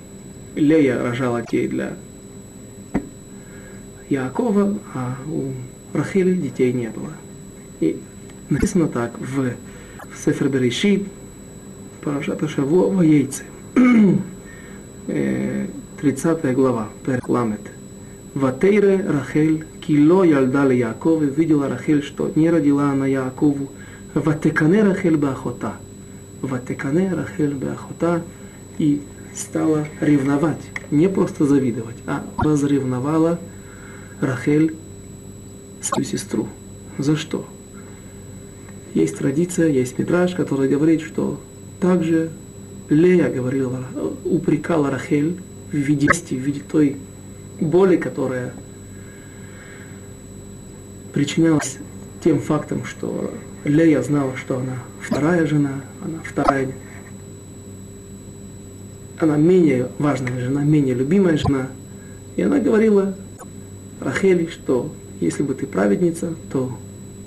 [0.55, 1.93] Лея рожала детей для
[4.09, 5.51] Яакова, а у
[5.93, 7.11] Рахили детей не было.
[7.79, 7.99] И
[8.49, 9.53] написано так в,
[10.11, 11.07] в Сефер Берешит,
[12.01, 13.43] Парашата Шаво Ваейцы.
[15.05, 17.61] 30 глава, Перкламет.
[18.33, 23.71] Ватейре Рахель, кило ялдали Яаков, видела Рахель, что не родила она Яакову.
[24.13, 25.73] Ватекане Рахель Бахота.
[26.41, 28.21] Ватекане Рахель Бахота.
[28.77, 29.01] И
[29.35, 33.39] стала ревновать, не просто завидовать, а разревновала
[34.21, 34.75] Рахель
[35.81, 36.47] свою сестру.
[36.97, 37.45] За что?
[38.93, 41.39] Есть традиция, есть мидраж, который говорит, что
[41.79, 42.31] также
[42.89, 43.85] Лея говорила,
[44.25, 45.37] упрекала Рахель
[45.71, 46.97] в виде, в виде той
[47.59, 48.53] боли, которая
[51.13, 51.77] причинялась
[52.23, 53.31] тем фактом, что
[53.63, 56.71] Лея знала, что она вторая жена, она вторая,
[59.19, 61.67] она менее важная жена, менее любимая жена.
[62.35, 63.15] И она говорила
[63.99, 66.77] Рахели, что если бы ты праведница, то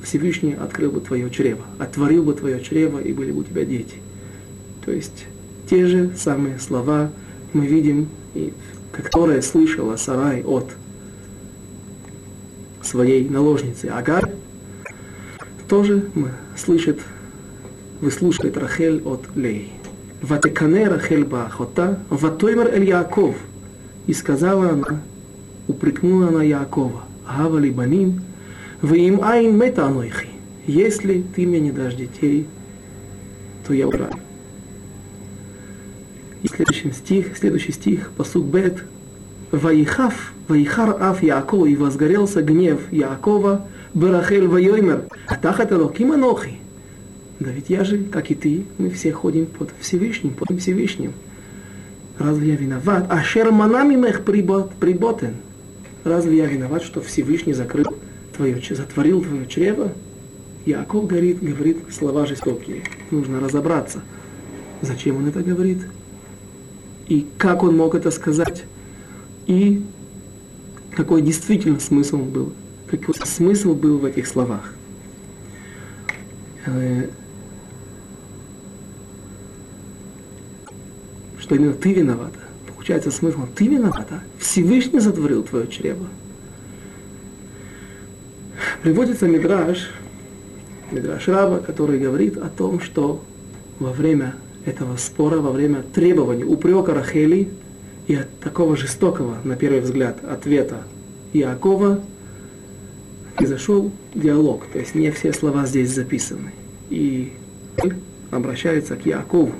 [0.02, 3.96] Всевышний открыл бы твое чрево, отворил бы твое чрево, и были бы у тебя дети.
[4.84, 5.26] То есть
[5.68, 7.10] те же самые слова
[7.52, 8.52] мы видим, и,
[8.90, 10.70] которые слышала Сарай от
[12.82, 14.30] своей наложницы Агар,
[15.68, 16.04] тоже
[16.56, 17.00] слышит,
[18.00, 19.72] выслушивает Рахель от Лей.
[20.20, 23.36] Ватекане Рахель Баахота, Ватоймер Эль Яаков.
[24.06, 25.00] И сказала она,
[25.68, 28.22] упрекнула она Яакова, Гавали Баним,
[28.80, 30.28] вы им айн мета анойхи.
[30.66, 32.46] Если ты мне не дашь детей,
[33.66, 34.06] то я умру.
[36.42, 38.84] И следующий стих, следующий стих, посук бет.
[39.52, 45.04] Ваихав, ваихар аф Яакова, и возгорелся гнев Яакова, Барахель вайоймер,
[45.42, 46.58] тахат элоким анохи.
[47.38, 51.12] Да ведь я же, как и ты, мы все ходим под Всевышним, под Всевышним.
[52.18, 53.06] Разве я виноват?
[53.10, 55.34] А шерманами мех приботен.
[56.04, 57.86] Разве я виноват, что Всевышний закрыл
[58.36, 59.92] твое, затворил твое чрево?
[60.66, 62.82] Яков говорит, говорит слова жестокие.
[63.10, 64.02] Нужно разобраться,
[64.80, 65.78] зачем он это говорит,
[67.08, 68.64] и как он мог это сказать,
[69.46, 69.84] и
[70.92, 72.52] какой действительно смысл был,
[72.88, 74.74] какой смысл был в этих словах.
[76.66, 77.08] Э,
[81.38, 82.38] что именно ты виновата.
[82.82, 84.24] Получается смысл, ты виновата.
[84.40, 86.08] Всевышний затворил твое чрево.
[88.82, 89.88] Приводится Мидраш,
[90.90, 93.22] Мидраш Раба, который говорит о том, что
[93.78, 94.34] во время
[94.66, 97.50] этого спора, во время требований, упрека Рахели
[98.08, 100.82] и от такого жестокого, на первый взгляд, ответа
[101.32, 102.00] Иакова,
[103.36, 104.66] произошел диалог.
[104.72, 106.52] То есть не все слова здесь записаны.
[106.90, 107.32] И
[108.32, 109.52] обращается к Якову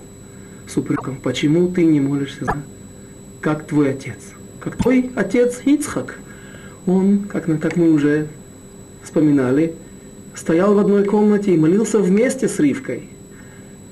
[0.67, 2.47] с упреком, почему ты не молишься,
[3.43, 4.19] как твой отец.
[4.61, 6.19] Как твой отец Ицхак.
[6.87, 8.29] Он, как, как мы уже
[9.03, 9.75] вспоминали,
[10.35, 13.09] стоял в одной комнате и молился вместе с Ривкой.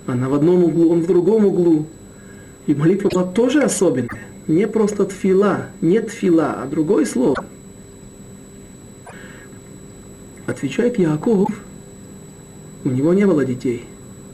[0.06, 1.86] Она в одном углу, он в другом углу.
[2.66, 4.22] И молитва была тоже особенная.
[4.46, 7.44] Не просто тфила, не тфила, а другое слово.
[10.46, 11.48] Отвечает Яков,
[12.84, 13.84] у него не было детей,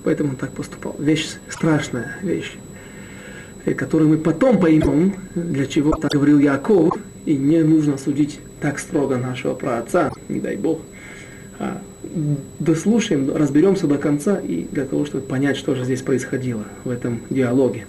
[0.04, 0.94] поэтому он так поступал.
[0.98, 2.56] Вещь страшная, вещь,
[3.74, 9.16] которую мы потом поймем, для чего так говорил Яков, и не нужно судить так строго
[9.16, 10.80] нашего праотца, не дай Бог.
[11.58, 11.80] А
[12.58, 17.20] дослушаем, разберемся до конца и для того, чтобы понять, что же здесь происходило в этом
[17.30, 17.86] диалоге.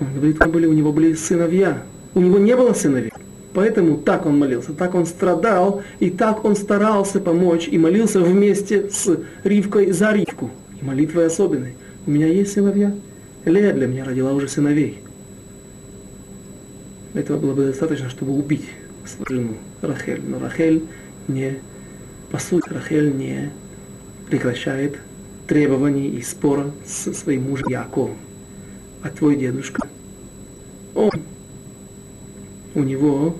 [0.00, 1.82] Он говорит, были, у него были сыновья.
[2.14, 3.12] У него не было сыновей.
[3.54, 8.90] Поэтому так он молился, так он страдал, и так он старался помочь, и молился вместе
[8.90, 10.50] с Ривкой за Ривку.
[10.80, 11.74] И молитвой особенной.
[12.06, 12.94] У меня есть сыновья?
[13.44, 14.98] Лея для меня родила уже сыновей.
[17.14, 18.68] Этого было бы достаточно, чтобы убить
[19.06, 20.22] свою жену Рахель.
[20.26, 20.84] Но Рахель
[21.26, 21.58] не
[22.30, 23.50] по сути, Рахель не
[24.28, 24.98] прекращает
[25.46, 28.16] требований и спора с своим мужем Яковом.
[29.02, 29.88] А твой дедушка,
[30.94, 31.10] он,
[32.74, 33.36] у него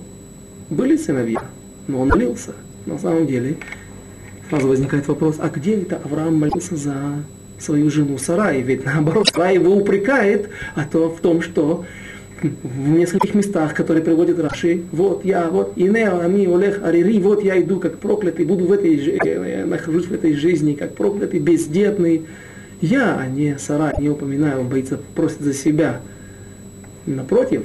[0.69, 1.43] были сыновья,
[1.87, 2.55] но он молился.
[2.85, 3.57] На самом деле,
[4.49, 7.23] сразу возникает вопрос, а где это Авраам молился за
[7.59, 8.61] свою жену Сарай?
[8.61, 11.85] Ведь наоборот, Сарай его упрекает а то в том, что
[12.41, 17.61] в нескольких местах, которые приводит Раши, вот я, вот Инео, Ами, Олег, Арири, вот я
[17.61, 22.25] иду как проклятый, буду в этой, э, нахожусь в этой жизни как проклятый, бездетный.
[22.81, 25.99] Я, а не Сара, не упоминаю, он боится, просит за себя.
[27.05, 27.63] Напротив,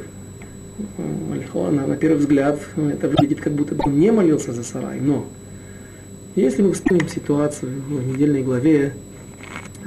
[1.54, 4.98] на, на первый взгляд, это выглядит, как будто бы он не молился за Сарай.
[5.00, 5.26] Но
[6.34, 8.94] если мы вспомним ситуацию в недельной главе,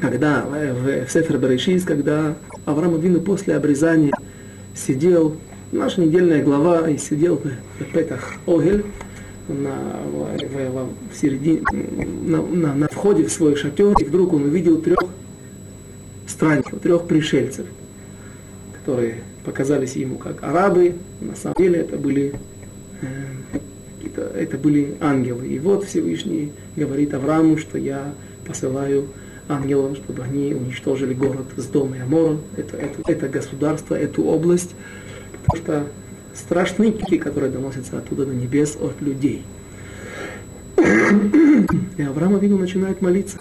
[0.02, 4.14] когда в, в Сефер Берешис, когда Авраам Авину после обрезания
[4.76, 5.38] сидел,
[5.72, 7.42] наша недельная глава, и сидел
[7.80, 8.86] в Петах Огель,
[9.48, 11.62] на, в, в, в середине,
[12.26, 15.00] на, на, на входе в свой шатер, и вдруг он увидел трех
[16.28, 17.66] странников, трех пришельцев,
[18.74, 22.34] которые показались ему как арабы, на самом деле это были,
[23.02, 25.48] э, это были ангелы.
[25.48, 28.14] И вот Всевышний говорит Аврааму, что я
[28.46, 29.08] посылаю
[29.48, 34.76] ангелов, чтобы они уничтожили город с дома и Амора, это, это, это государство, эту область,
[35.46, 35.88] потому что
[36.34, 39.44] страшные крики, которые доносятся оттуда до небес от людей.
[41.98, 43.40] И Авраам Авину начинает молиться.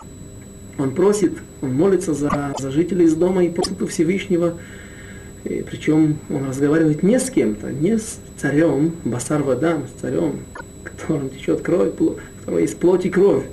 [0.79, 4.55] Он просит, он молится за, за жителей из дома и просит у Всевышнего,
[5.45, 10.41] и причем он разговаривает не с кем-то, не с царем, Басар Вадам, с царем,
[10.83, 13.45] которым течет кровь, у которого есть плоть и кровь,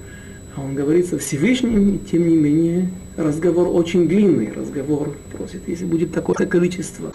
[0.55, 4.51] а он говорит со Всевышним, и тем не менее разговор очень длинный.
[4.51, 7.13] Разговор просит, если будет такое-то количество,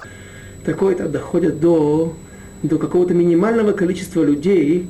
[0.64, 2.14] такое-то доходит до,
[2.62, 4.86] до какого-то минимального количества людей,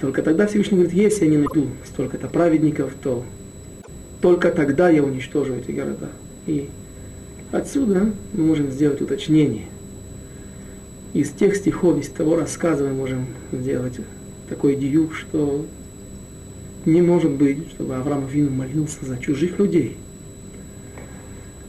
[0.00, 3.24] только тогда Всевышний говорит, если я не найду столько-то праведников, то
[4.20, 6.08] только тогда я уничтожу эти города.
[6.46, 6.68] И
[7.50, 9.66] отсюда мы можем сделать уточнение.
[11.12, 13.94] Из тех стихов, из того рассказа мы можем сделать
[14.48, 15.66] такой диюк, что
[16.84, 19.96] не может быть, чтобы Авраам Авину молился за чужих людей,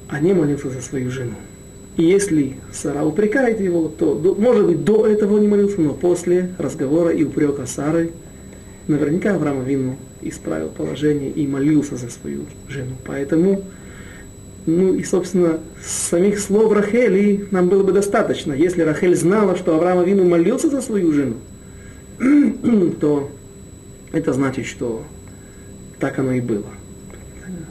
[0.10, 1.36] а не молился за свою жену.
[1.96, 7.12] И если Сара упрекает его, то, может быть, до этого не молился, но после разговора
[7.12, 8.12] и упрека Сары,
[8.88, 12.96] наверняка Авраам Авину исправил положение и молился за свою жену.
[13.06, 13.64] Поэтому,
[14.66, 18.54] ну и, собственно, самих слов Рахели нам было бы достаточно.
[18.54, 21.36] Если Рахель знала, что Авраам Авину молился за свою жену,
[23.00, 23.30] то
[24.14, 25.04] это значит, что
[26.00, 26.68] так оно и было.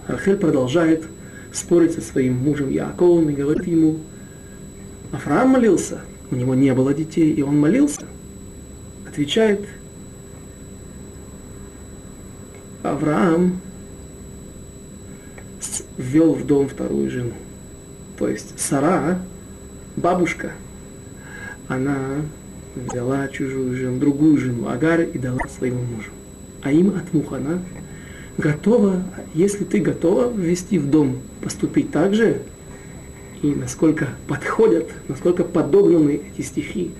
[0.09, 1.05] Рахель продолжает
[1.52, 4.00] спорить со своим мужем Яковом и говорит ему,
[5.12, 6.00] Авраам молился,
[6.31, 8.02] у него не было детей, и он молился.
[9.09, 9.61] Отвечает,
[12.83, 13.61] Авраам
[15.96, 17.35] ввел в дом вторую жену.
[18.18, 19.22] То есть Сара,
[19.94, 20.52] бабушка,
[21.68, 22.16] она
[22.74, 26.11] взяла чужую жену, другую жену, Агар, и дала своему мужу
[26.62, 27.61] а им от Мухана,
[28.38, 29.03] готова,
[29.35, 32.42] если ты готова ввести в дом, поступить так же,
[33.42, 36.92] и насколько подходят, насколько подогнаны эти стихи.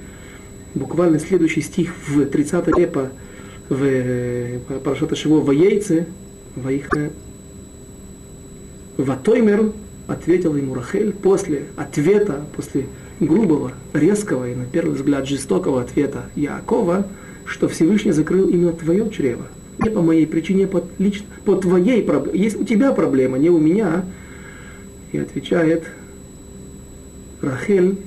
[0.75, 3.11] Буквально следующий стих в 30 лепа
[3.69, 6.07] в э, Парашата Шиво в яйце,
[6.57, 6.89] в их
[8.97, 9.73] Ватоймер
[10.09, 12.87] ответил ему Рахель после ответа, после
[13.21, 17.07] грубого, резкого и на первый взгляд жестокого ответа Якова–
[17.53, 19.47] что Всевышний закрыл именно твое чрево.
[19.79, 22.39] Не по моей причине, по, лично, по твоей проблеме.
[22.39, 24.07] Есть у тебя проблема, не у меня.
[25.13, 25.85] И отвечает
[27.43, 27.99] Рахель,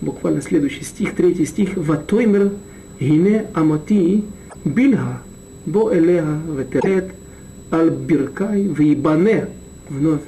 [0.00, 2.52] буквально следующий стих, третий стих, «Ватоймер
[3.00, 4.24] гине амати
[4.64, 5.20] бильга,
[5.66, 7.10] бо элеха ветерет
[7.72, 9.48] аль биркай вибане».
[9.88, 10.22] Вновь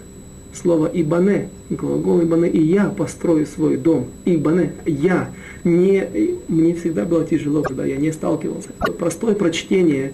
[0.55, 4.07] слово «ибане», глагол «ибане», и я построю свой дом.
[4.25, 5.31] «Ибане», я.
[5.64, 6.07] Не,
[6.49, 8.69] мне всегда было тяжело, когда я не сталкивался.
[8.99, 10.12] Простое прочтение,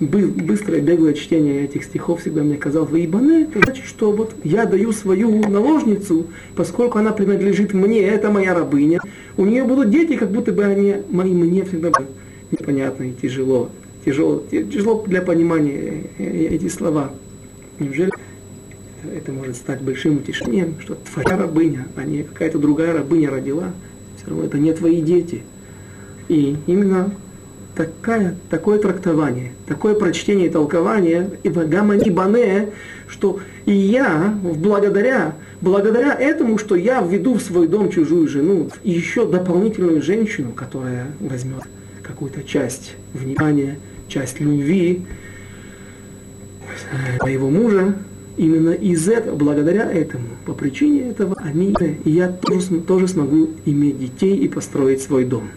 [0.00, 4.92] быстрое, беглое чтение этих стихов всегда мне казалось, «ибане», это значит, что вот я даю
[4.92, 9.00] свою наложницу, поскольку она принадлежит мне, это моя рабыня,
[9.36, 12.08] у нее будут дети, как будто бы они мои, мне всегда были
[12.50, 13.70] непонятно и тяжело.
[14.04, 17.10] Тяжело, тяжело для понимания э, э, эти слова.
[17.78, 18.10] Неужели
[19.12, 23.72] это может стать большим утешением, что твоя рабыня, а не какая-то другая рабыня родила,
[24.16, 25.42] все равно это не твои дети.
[26.28, 27.12] И именно
[27.74, 32.70] такая, такое трактование, такое прочтение и толкование, и гамани бане,
[33.08, 39.26] что и я, благодаря, благодаря этому, что я введу в свой дом чужую жену, еще
[39.26, 41.62] дополнительную женщину, которая возьмет
[42.02, 45.04] какую-то часть внимания, часть любви
[47.20, 47.96] моего мужа,
[48.36, 54.36] именно из этого, благодаря этому, по причине этого, они я тоже, тоже смогу иметь детей
[54.36, 55.48] и построить свой дом.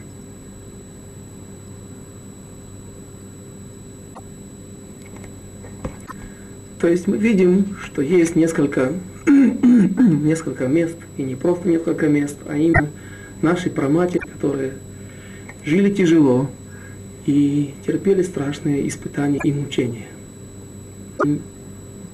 [6.80, 8.94] То есть мы видим, что есть несколько,
[9.26, 12.90] несколько мест, и не просто несколько мест, а именно
[13.42, 14.74] наши проматери, которые
[15.66, 16.50] жили тяжело
[17.26, 20.08] и терпели страшные испытания и мучения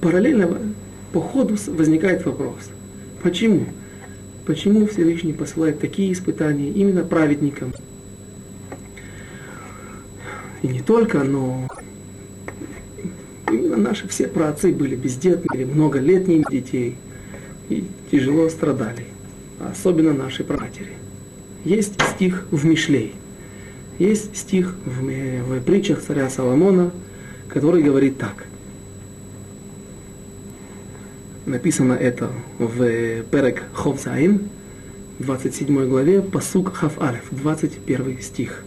[0.04, 0.58] параллельно
[1.12, 2.68] по ходу возникает вопрос,
[3.22, 3.64] почему?
[4.44, 7.72] Почему Всевышний посылает такие испытания именно праведникам?
[10.60, 11.68] И не только, но
[13.50, 16.96] именно наши все праотцы были бездетными, много лет не детей
[17.70, 19.06] и тяжело страдали,
[19.58, 20.92] особенно наши пратери.
[21.64, 23.14] Есть стих в Мишлей,
[23.98, 26.90] есть стих в, в притчах царя Соломона,
[27.48, 28.44] который говорит так–
[31.45, 34.49] Написано это в Перек Ховзайн,
[35.19, 38.63] 27 главе, посук Хав Алеф, 21 стих.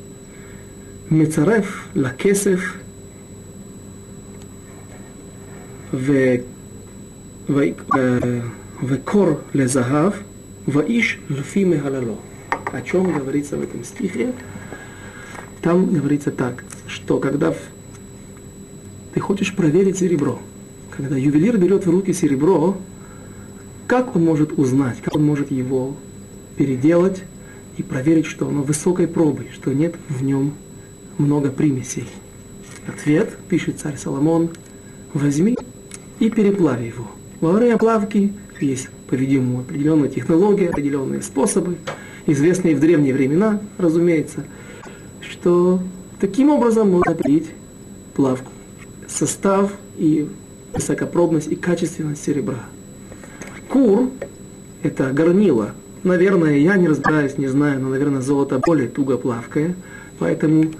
[1.11, 2.76] Мецарев лакесев
[8.82, 10.12] וקור לזהב,
[10.68, 12.16] ואיש לפי מהללו.
[12.72, 14.32] О чем говорится в этом стихе?
[15.61, 17.55] Там говорится так, что когда
[19.12, 20.40] ты хочешь проверить серебро,
[20.95, 22.77] когда ювелир берет в руки серебро,
[23.88, 25.95] как он может узнать, как он может его
[26.57, 27.23] переделать
[27.77, 30.53] и проверить, что оно высокой пробы, что нет в нем
[31.17, 32.07] много примесей.
[32.88, 34.49] Ответ, пишет царь Соломон,
[35.13, 35.55] возьми
[36.19, 37.07] и переплавь его.
[37.39, 41.77] Во время плавки есть, по-видимому, определенные технологии, определенные способы,
[42.25, 44.45] известные в древние времена, разумеется,
[45.21, 45.79] что
[46.19, 47.51] таким образом можно определить
[48.15, 48.51] плавку,
[49.07, 50.27] состав и
[50.74, 52.59] высокопробность и качественность серебра.
[53.70, 54.09] Кур–
[54.84, 55.72] это горнило.
[56.03, 59.76] Наверное, я не разбираюсь, не знаю, но, наверное, золото более туго плавкое,
[60.20, 60.72] поэтому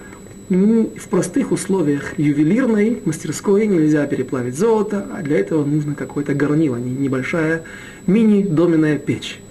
[0.50, 7.64] в простых условиях ювелирной мастерской нельзя переплавить золото, а для этого нужно какое-то горнило, небольшая
[8.06, 9.42] мини-доменная печь.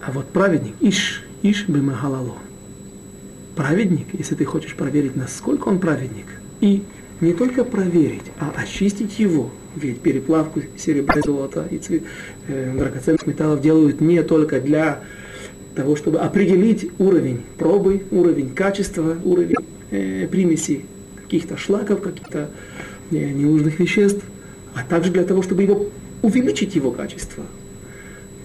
[0.00, 2.38] А вот праведник, иш, иш бимахалало.
[3.56, 6.26] Праведник, если ты хочешь проверить, насколько он праведник,
[6.60, 6.82] и
[7.20, 9.50] не только проверить, а очистить его.
[9.76, 12.02] Ведь переплавку серебра, золота и цвет,
[12.46, 15.02] э, драгоценных металлов делают не только для
[15.74, 19.56] того, чтобы определить уровень пробы, уровень качества, уровень
[19.90, 20.84] э, примеси
[21.16, 22.50] каких-то шлаков, каких-то
[23.10, 24.24] э, ненужных веществ,
[24.74, 25.88] а также для того, чтобы его
[26.22, 27.44] увеличить его качество.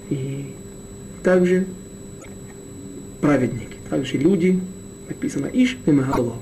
[0.09, 0.53] И
[1.23, 1.65] также
[3.21, 4.59] праведники, также люди,
[5.07, 6.35] написано Иш и Мегалало.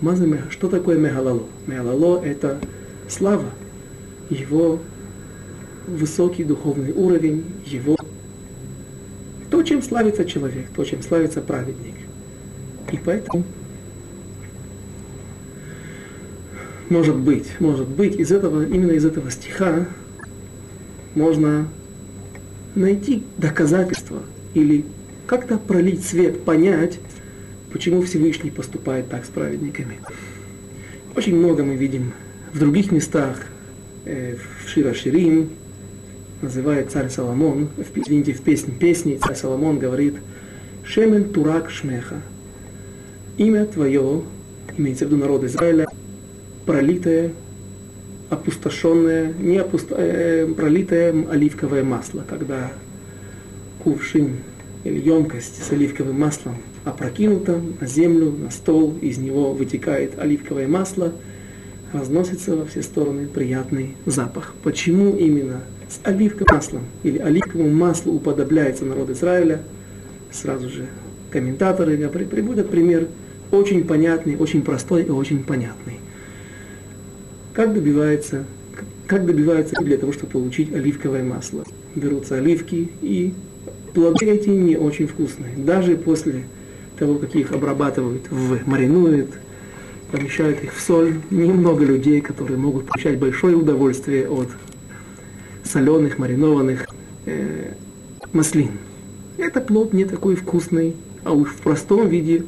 [0.50, 1.44] Что такое Мегалало?
[1.68, 2.60] Мегалало– это
[3.08, 3.50] слава,
[4.30, 4.80] его
[5.88, 7.98] высокий духовный уровень, его
[9.50, 11.96] то, чем славится человек, то, чем славится праведник.
[12.92, 13.44] И поэтому,
[16.90, 19.88] может быть, может быть, из этого, именно из этого стиха
[21.16, 21.68] можно
[22.76, 24.20] найти доказательства
[24.54, 24.86] или
[25.28, 27.00] как-то пролить свет, понять,
[27.72, 30.00] почему Всевышний поступает так с праведниками.
[31.16, 32.14] Очень много мы видим
[32.54, 33.38] в других местах,
[34.06, 35.50] э, в Шира Ширим,
[36.42, 40.16] называет царь Соломон, в, извините, в песне песни царь Соломон говорит
[40.84, 42.22] «Шемен турак шмеха»
[43.38, 44.24] имя твое,
[44.78, 45.88] имеется в виду народ Израиля,
[46.66, 47.32] пролитое,
[48.30, 52.72] опустошенное, не опусто, э, пролитое оливковое масло, когда
[53.84, 54.38] кувшин
[54.84, 61.14] или емкость с оливковым маслом опрокинута на землю, на стол, из него вытекает оливковое масло,
[61.94, 64.56] разносится во все стороны приятный запах.
[64.64, 69.62] Почему именно с оливковым маслом или оливковому маслу уподобляется народ Израиля,
[70.32, 70.88] сразу же
[71.30, 73.08] комментаторы приводят пример
[73.52, 76.00] очень понятный, очень простой и очень понятный.
[77.54, 78.46] Как добивается,
[79.08, 81.66] как добивается для того, чтобы получить оливковое масло?
[81.96, 83.34] Берутся оливки и
[83.94, 85.56] плоды эти не очень вкусные.
[85.56, 86.46] Даже после
[86.98, 89.30] того, как их обрабатывают, в, маринуют,
[90.12, 94.50] помещают их в соль, немного людей, которые могут получать большое удовольствие от
[95.64, 96.88] соленых, маринованных
[97.26, 97.74] э,
[98.34, 98.72] маслин.
[99.38, 102.44] Это плод не такой вкусный, а уж в простом виде,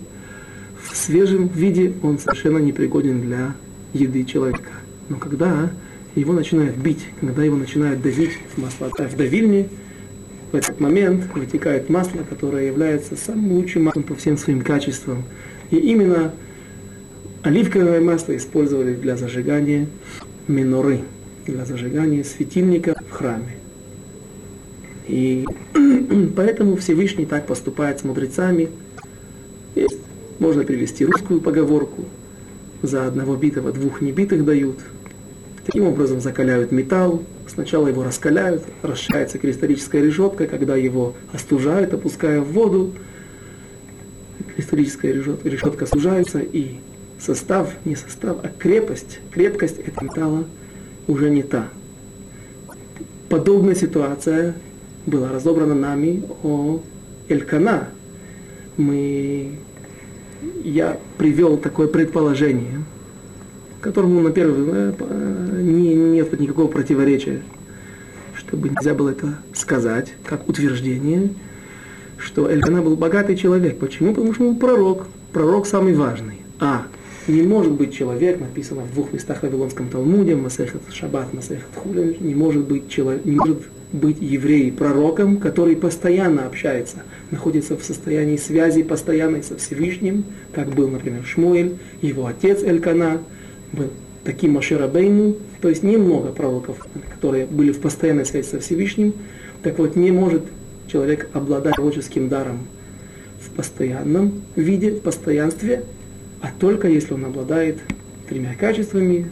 [0.81, 3.55] в свежем виде он совершенно непригоден для
[3.93, 4.69] еды человека.
[5.09, 5.71] Но когда
[6.15, 9.69] его начинают бить, когда его начинают давить в масло, в давильне,
[10.53, 15.23] в этот момент вытекает масло, которое является самым лучшим маслом по всем своим качествам.
[15.71, 16.31] И именно
[17.41, 19.87] оливковое масло использовали для зажигания
[20.47, 20.99] миноры
[21.47, 23.57] для зажигания светильника в храме.
[25.07, 25.43] И
[26.35, 28.69] поэтому Всевышний так поступает с мудрецами.
[29.73, 29.97] Есть,
[30.37, 32.05] можно привести русскую поговорку.
[32.83, 34.77] За одного битого двух небитых дают.
[35.65, 37.23] Таким образом закаляют металл.
[37.47, 42.93] Сначала его раскаляют, расширяется кристаллическая решетка, когда его остужают, опуская в воду.
[44.55, 46.79] Кристаллическая решетка, решетка сужается, и
[47.19, 50.43] состав, не состав, а крепость, крепкость этого металла
[51.07, 51.69] уже не та.
[53.29, 54.55] Подобная ситуация
[55.05, 56.81] была разобрана нами о
[57.29, 57.89] Элькана.
[58.77, 59.53] Мы,
[60.63, 62.82] я привел такое предположение,
[63.83, 67.41] которому на первый э, не, нет никакого противоречия,
[68.35, 71.31] чтобы нельзя было это сказать, как утверждение,
[72.17, 73.77] что Элькана был богатый человек.
[73.77, 74.13] Почему?
[74.13, 75.07] Потому что он пророк.
[75.33, 76.41] Пророк самый важный.
[76.59, 76.83] А
[77.27, 82.15] Не может быть человек, написано в двух местах в Вавилонском Талмуде, Масехат Шаббат, Масехат Хулин,
[82.21, 86.97] не может быть человек, не может быть еврей пророком, который постоянно общается,
[87.31, 90.23] находится в состоянии связи постоянной со Всевышним,
[90.53, 93.19] как был, например, Шмуэль, его отец Элькана,
[93.73, 93.89] был
[94.23, 96.77] таким Маширабейну, то есть немного пророков,
[97.13, 99.13] которые были в постоянной связи со Всевышним,
[99.61, 100.43] так вот не может
[100.87, 102.59] человек обладать пророческим даром
[103.41, 105.83] в постоянном виде, в постоянстве,
[106.41, 107.79] а только если он обладает
[108.29, 109.29] тремя качествами,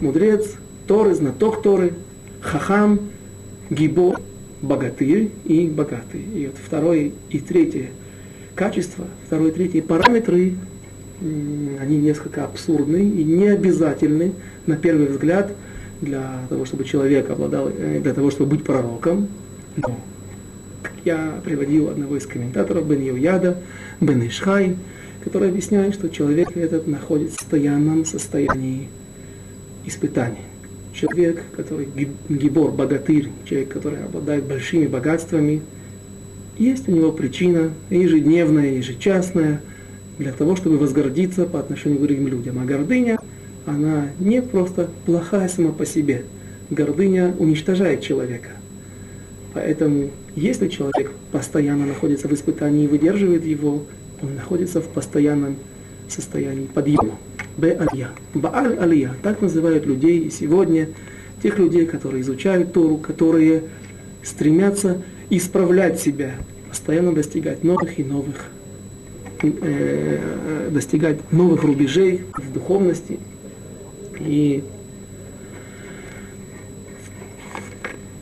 [0.00, 0.54] мудрец,
[0.86, 1.94] Торы, знаток Торы,
[2.40, 3.00] хахам,
[3.70, 4.20] гибо,
[4.60, 6.20] богатырь и богатый.
[6.20, 7.90] И вот второе и третье
[8.54, 10.54] качество, второе и третье параметры,
[11.20, 14.32] они несколько абсурдны и не обязательны
[14.66, 15.52] на первый взгляд
[16.00, 19.28] для того, чтобы человек обладал, э, для того, чтобы быть пророком.
[19.76, 19.98] Но
[21.04, 23.58] я приводил одного из комментаторов, Бен Юяда,
[24.00, 24.76] Бен Ишхай,
[25.22, 28.88] который объясняет, что человек этот находится в постоянном состоянии
[29.86, 30.38] испытаний.
[30.92, 31.88] Человек, который
[32.28, 35.62] гибор, богатырь, человек, который обладает большими богатствами,
[36.56, 39.60] есть у него причина ежедневная, ежечасная,
[40.18, 42.58] для того, чтобы возгордиться по отношению к другим людям.
[42.60, 43.18] А гордыня,
[43.66, 46.24] она не просто плохая сама по себе.
[46.70, 48.50] Гордыня уничтожает человека.
[49.52, 53.84] Поэтому, если человек постоянно находится в испытании и выдерживает его,
[54.22, 55.56] он находится в постоянном
[56.08, 57.18] состоянии подъема.
[57.56, 58.10] Б-алия.
[58.34, 59.12] Бааль-алия.
[59.22, 60.88] Так называют людей сегодня,
[61.42, 63.64] тех людей, которые изучают Тору, которые
[64.22, 66.32] стремятся исправлять себя,
[66.68, 68.46] постоянно достигать новых и новых,
[69.42, 73.18] э, достигать новых рубежей в духовности.
[74.20, 74.62] И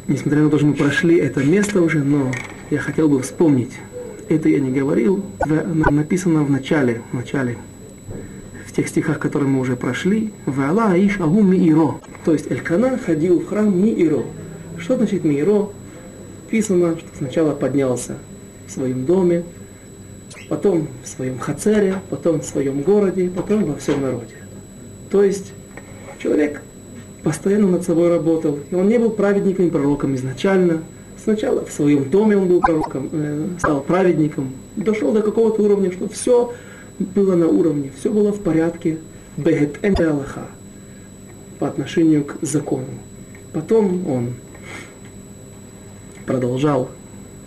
[0.07, 2.31] несмотря на то, что мы прошли это место уже, но
[2.71, 3.73] я хотел бы вспомнить,
[4.29, 7.59] это я не говорил, написано в начале, в начале
[8.67, 12.01] в тех стихах, которые мы уже прошли, «Ваала иш агу мииро».
[12.25, 14.23] То есть Элькана ходил в храм мииро.
[14.79, 15.69] Что значит мииро?
[16.45, 18.17] Написано, что сначала поднялся
[18.67, 19.45] в своем доме,
[20.53, 24.35] потом в своем хацере, потом в своем городе, потом во всем народе.
[25.11, 25.51] То есть
[26.19, 26.61] человек
[27.23, 30.83] постоянно над собой работал, и он не был праведником и пророком изначально.
[31.25, 36.07] Сначала в своем доме он был пророком, э, стал праведником, дошел до какого-то уровня, что
[36.11, 36.53] все
[36.99, 38.99] было на уровне, все было в порядке,
[39.39, 40.49] бегет Аллаха,
[41.61, 42.85] по отношению к закону.
[43.55, 44.35] Потом он
[46.27, 46.91] продолжал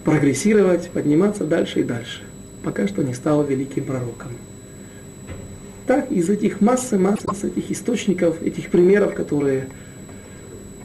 [0.03, 2.24] прогрессировать, подниматься дальше и дальше,
[2.65, 4.31] пока что не стал великим пророком.
[5.85, 9.69] Так, из этих массы, массы, этих источников, этих примеров, которые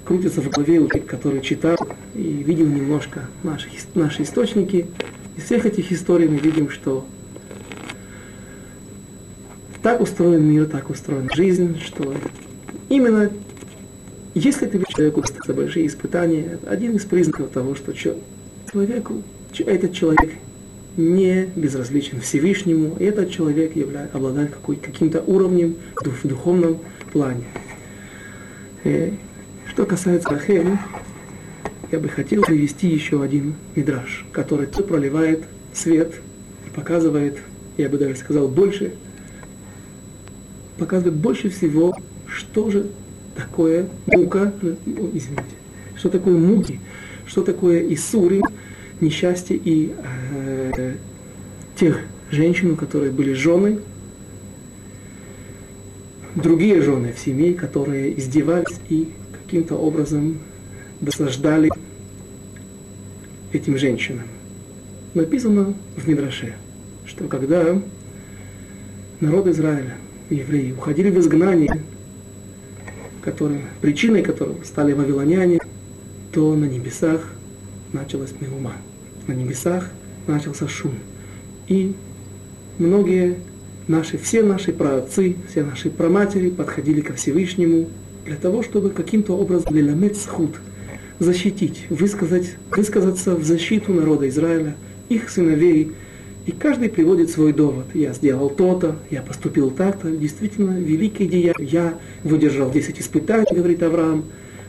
[0.05, 1.79] крутятся в голове у тех, которые читал
[2.15, 4.89] и видел немножко наши, наши источники,
[5.39, 7.07] из всех этих историй мы видим, что
[9.83, 12.15] так устроен мир, так устроена жизнь, что
[12.91, 13.31] именно
[14.35, 19.23] если ты видишь человеку большие испытания, один из признаков того, что человеку,
[19.67, 20.35] этот человек
[20.97, 26.79] не безразличен Всевышнему, и этот человек является, обладает какой, каким-то уровнем в духовном
[27.13, 27.45] плане.
[28.85, 29.11] И э,
[29.69, 30.67] что касается Рахель,
[31.93, 36.15] я бы хотел привести еще один мидраж, который проливает свет
[36.75, 37.39] показывает,
[37.77, 38.93] я бы даже сказал, больше
[40.79, 41.95] показывает больше всего,
[42.27, 42.87] что же
[43.37, 44.53] такое мука,
[44.87, 45.45] извините,
[45.97, 46.81] что такое муки,
[47.27, 48.41] что такое Исури,
[49.01, 50.50] несчастье и э,
[51.77, 52.01] тех
[52.31, 53.79] женщин, которые были жены,
[56.35, 60.39] другие жены в семье, которые издевались и каким-то образом
[61.01, 61.71] досаждали
[63.53, 64.25] этим женщинам.
[65.15, 66.55] Написано в Мидраше,
[67.05, 67.81] что когда
[69.21, 69.97] народ Израиля
[70.29, 71.83] евреи уходили в изгнание,
[73.23, 75.59] которым, причиной которого стали вавилоняне,
[76.33, 77.29] то на небесах
[77.93, 78.73] началась меума.
[79.27, 79.91] На небесах
[80.27, 80.95] начался шум.
[81.69, 81.95] И
[82.79, 83.37] многие
[83.89, 87.89] наши, все наши праотцы, все наши праматери подходили ко Всевышнему
[88.25, 90.57] для того, чтобы каким-то образом леламет схуд,
[91.19, 94.77] защитить, высказать, высказаться в защиту народа Израиля,
[95.09, 95.93] их сыновей,
[96.47, 97.87] и каждый приводит свой довод.
[97.95, 100.11] Я сделал то-то, я поступил так-то.
[100.11, 101.55] Действительно, великие деяния.
[101.59, 104.25] Я выдержал 10 испытаний, говорит Авраам.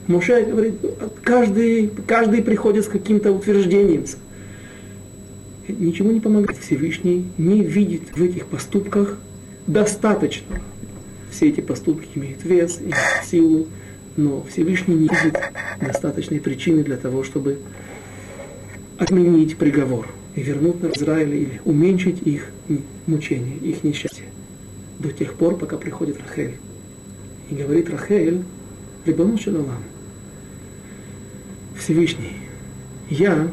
[0.08, 0.74] Моше говорит,
[1.24, 4.06] каждый, каждый приходит с каким-то утверждением.
[5.80, 6.58] Ничего не помогает.
[6.60, 9.18] Всевышний не видит в этих поступках
[9.68, 10.62] достаточно.
[11.32, 12.92] Все эти поступки имеют вес и
[13.26, 13.68] силу,
[14.18, 15.40] но Всевышний не видит
[15.80, 17.60] достаточной причины для того, чтобы
[18.98, 22.50] отменить приговор и вернуть на Израиль или уменьшить их
[23.08, 24.26] мучения, их несчастье.
[25.00, 26.56] до тех пор, пока приходит Рахель.
[27.50, 28.44] И говорит Рахель,
[29.06, 29.84] Рибану Шалалам,
[31.78, 32.38] Всевышний,
[33.10, 33.50] я,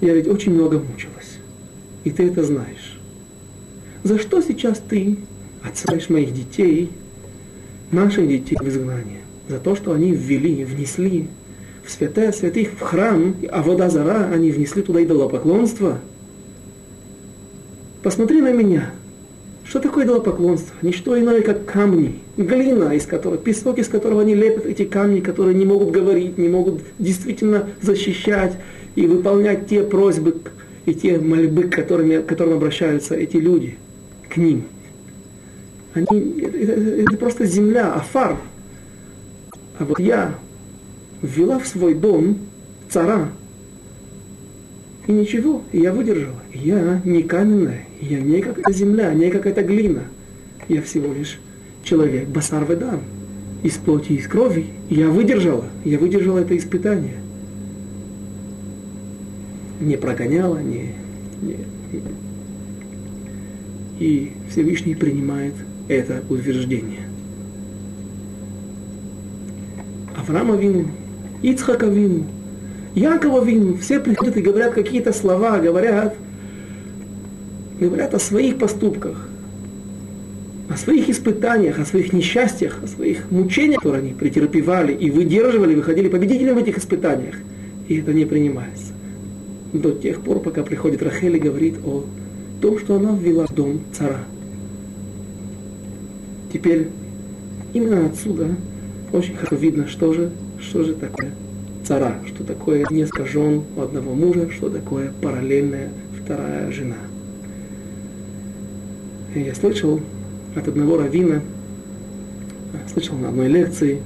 [0.00, 1.38] я ведь очень много мучилась,
[2.04, 2.98] и ты это знаешь.
[4.04, 5.18] За что сейчас ты
[5.62, 6.90] отсылаешь моих детей,
[7.90, 9.20] наших детей в изгнание?
[9.48, 11.28] За то, что они ввели, внесли
[11.84, 15.98] в святая святых, в храм, а вода зара, они внесли туда идолопоклонство.
[18.02, 18.90] Посмотри на меня.
[19.64, 20.74] Что такое идолопоклонство?
[20.80, 25.54] Ничто иное, как камни, глина, из которого, песок, из которого они лепят эти камни, которые
[25.54, 28.52] не могут говорить, не могут действительно защищать
[28.98, 30.40] и выполнять те просьбы
[30.84, 33.78] и те мольбы, к которым, к которым обращаются эти люди,
[34.28, 34.64] к ним.
[35.94, 38.38] Они, это, это просто земля, афар.
[39.78, 40.34] А вот я,
[41.22, 42.38] ввела в свой дом
[42.88, 43.28] цара.
[45.06, 46.42] И ничего, я выдержала.
[46.52, 50.02] Я не каменная, я не как эта земля, не как эта глина.
[50.66, 51.38] Я всего лишь
[51.84, 53.02] человек, басар ведам,
[53.62, 54.66] из плоти и из крови.
[54.90, 57.27] Я выдержала, я выдержала это испытание.
[59.80, 60.94] Не прогоняла, не,
[61.40, 61.56] не,
[63.98, 65.54] и Всевышний принимает
[65.88, 67.08] это утверждение.
[70.16, 70.88] Авраама Вину
[71.42, 72.26] Ицхак Авину,
[72.94, 76.16] Яков Авину, все приходят и говорят какие-то слова, говорят,
[77.78, 79.28] говорят о своих поступках,
[80.68, 86.08] о своих испытаниях, о своих несчастьях, о своих мучениях, которые они претерпевали и выдерживали, выходили
[86.08, 87.36] победителями в этих испытаниях.
[87.86, 88.92] И это не принимается.
[89.72, 92.04] До тех пор, пока приходит Рахель и говорит о
[92.60, 94.20] том, что она ввела в дом цара.
[96.52, 96.88] Теперь
[97.74, 98.48] именно отсюда
[99.12, 101.32] очень хорошо видно, что же что же такое
[101.84, 105.90] цара, что такое несколько у одного мужа, что такое параллельная
[106.22, 106.96] вторая жена.
[109.34, 110.00] И я слышал
[110.56, 111.42] от одного равина,
[112.92, 114.00] слышал на одной лекции,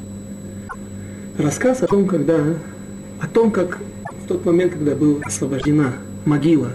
[1.38, 2.38] рассказ о том, когда,
[3.20, 3.78] о том, как
[4.32, 5.92] тот момент, когда была освобождена
[6.24, 6.72] могила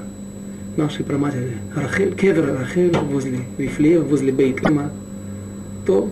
[0.76, 4.92] нашей праматери Рахель, Кевера Рахель возле Вифлеева, возле Бейтлема,
[5.88, 6.12] то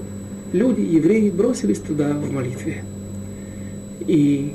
[0.53, 2.83] люди, евреи, бросились туда в молитве.
[4.07, 4.53] И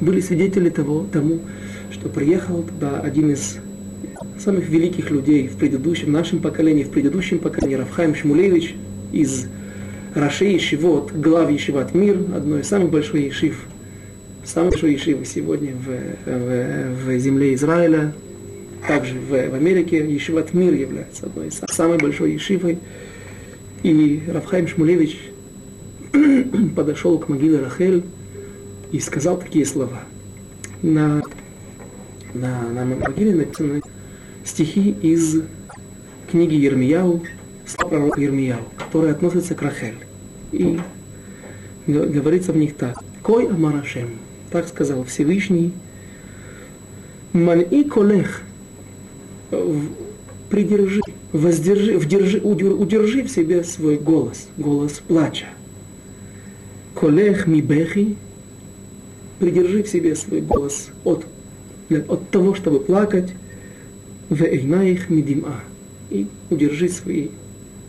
[0.00, 1.38] были свидетели того, тому,
[1.92, 3.58] что приехал туда один из
[4.40, 8.74] самых великих людей в предыдущем, нашем поколении, в предыдущем поколении, Рафхайм Шмулевич
[9.12, 9.46] из
[10.12, 13.64] Рашей Ешивот, глав Ешиват Мир, одной из самых больших ешив,
[14.44, 18.12] самой большой ешивы сегодня в, в, в земле Израиля,
[18.86, 22.78] также в, в Америке Ешиват Мир является одной из самой большой ешивой.
[23.82, 25.18] И Рафхайм Шмулевич
[26.76, 28.04] подошел к могиле Рахель
[28.92, 30.00] и сказал такие слова.
[30.82, 31.22] На,
[32.34, 33.82] на, на могиле написаны
[34.44, 35.42] стихи из
[36.30, 37.22] книги Ермияу,
[37.66, 39.96] слова пророка Ермияу, которые относятся к Рахель.
[40.52, 40.78] И
[41.86, 43.02] говорится в них так.
[43.22, 44.18] Кой Амарашем,
[44.54, 45.72] так сказал Всевышний,
[47.32, 48.42] Мани колех,
[50.48, 51.00] придержи,
[51.32, 55.46] воздержи, вдержи, удержи в себе свой голос, голос плача
[56.94, 58.16] колех мибехи,
[59.40, 61.26] придержи в себе свой голос от,
[61.90, 63.32] от того, чтобы плакать,
[64.28, 65.62] в эйнаих мидима,
[66.10, 67.30] и удержи свои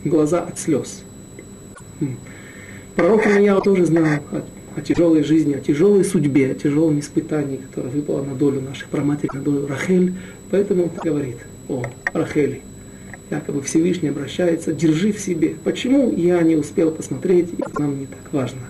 [0.03, 1.03] глаза от слез.
[2.95, 4.19] Пророк Илья тоже знал
[4.75, 9.29] о, тяжелой жизни, о тяжелой судьбе, о тяжелом испытании, которое выпало на долю нашей праматери,
[9.33, 10.13] на долю Рахель.
[10.51, 11.37] Поэтому он говорит
[11.69, 12.61] о Рахеле.
[13.31, 15.55] Якобы Всевышний обращается, держи в себе.
[15.63, 18.61] Почему я не успел посмотреть, это нам не так важно.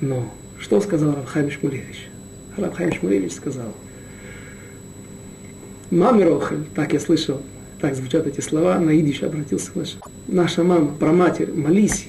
[0.00, 2.08] Но что сказал Равхайм Шмулевич?
[2.56, 3.72] Равхайм Шмулевич сказал,
[5.90, 7.40] маме Рохель, так я слышал,
[7.80, 9.84] так звучат эти слова, на идиш обратился к.
[10.26, 12.08] Наша мама, проматерь, молись,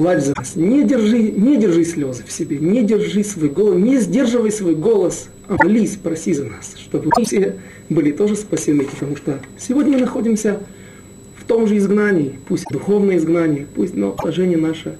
[0.00, 0.56] плачь за нас.
[0.56, 5.28] Не держи, не держи слезы в себе, не держи свой голос, не сдерживай свой голос,
[5.46, 7.56] а молись, проси за нас, чтобы мы все
[7.90, 10.60] были тоже спасены, потому что сегодня мы находимся
[11.36, 14.96] в том же изгнании, пусть духовное изгнание, пусть, но положение наше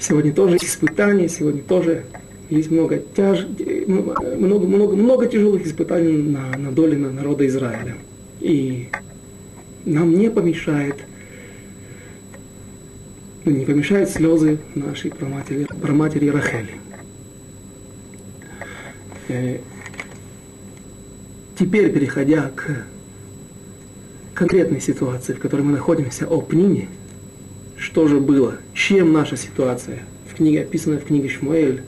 [0.00, 2.02] Сегодня тоже испытания, сегодня тоже
[2.50, 3.46] есть много, тяж,
[4.36, 7.94] много, много, много тяжелых испытаний на, на доле на народа Израиля.
[8.40, 8.88] И
[9.84, 10.96] нам не помешает,
[13.50, 16.74] не помешают слезы нашей проматери, проматери Рахели.
[19.28, 19.58] Э,
[21.58, 22.84] теперь, переходя к
[24.34, 26.88] конкретной ситуации, в которой мы находимся, о Пнине–
[27.82, 29.98] что же было, чем наша ситуация
[30.30, 31.82] в книге, описанная в книге Шмуэль,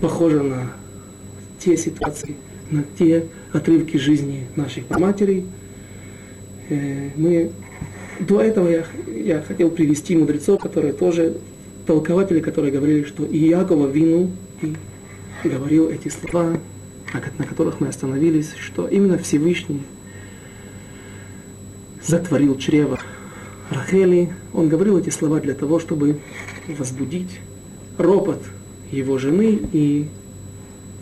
[0.00, 0.72] похожа на
[1.58, 2.36] те ситуации,
[2.70, 5.44] на те отрывки жизни наших матерей.
[6.68, 7.50] Э, мы
[8.20, 11.36] до этого я, я хотел привести мудрецов, которые тоже
[11.86, 14.30] толкователи, которые говорили, что и Иакова вину
[14.62, 14.74] и
[15.48, 16.58] говорил эти слова,
[17.38, 19.82] на которых мы остановились, что именно Всевышний
[22.02, 22.98] затворил чрево
[23.70, 24.30] Рахели.
[24.52, 26.20] Он говорил эти слова для того, чтобы
[26.68, 27.40] возбудить
[27.98, 28.42] ропот
[28.90, 30.08] его жены, и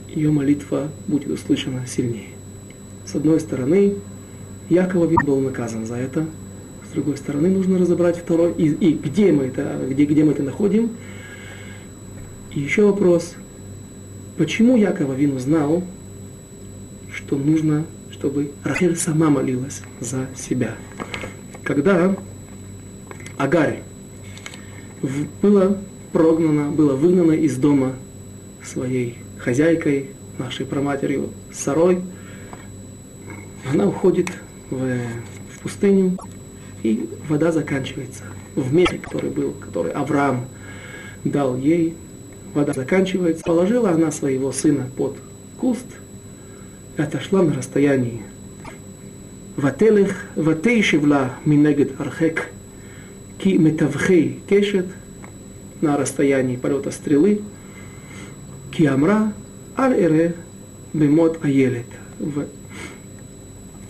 [0.09, 2.29] ее молитва будет услышана сильнее.
[3.07, 3.97] С одной стороны,
[4.69, 6.27] Якова был наказан за это,
[6.93, 10.43] с другой стороны, нужно разобрать второй, и, и где, мы это, где, где мы это
[10.43, 10.90] находим.
[12.55, 13.34] И еще вопрос,
[14.36, 15.82] почему Якова Вину знал,
[17.11, 20.74] что нужно, чтобы Рахель сама молилась за себя.
[21.64, 22.14] Когда
[23.38, 23.82] Агарь
[25.40, 25.78] была
[26.12, 27.95] прогнана, была выгнана из дома
[28.62, 32.03] своей хозяйкой, нашей проматерью Сарой,
[33.72, 34.28] она уходит
[34.68, 36.18] в, в пустыню,
[36.83, 38.24] и вода заканчивается.
[38.55, 40.47] В месте, который был, который Авраам
[41.24, 41.95] дал ей,
[42.55, 43.45] вода заканчивается.
[43.45, 45.16] Положила она своего сына под
[45.59, 45.87] куст
[46.97, 48.22] и отошла на расстоянии.
[49.57, 52.49] Вателех, ватейшевла минегет архек,
[53.39, 54.87] ки метавхей кешет,
[55.80, 57.43] на расстоянии полета стрелы,
[58.70, 59.33] ки амра,
[59.76, 60.35] аль эре
[60.93, 61.87] бемот аелет.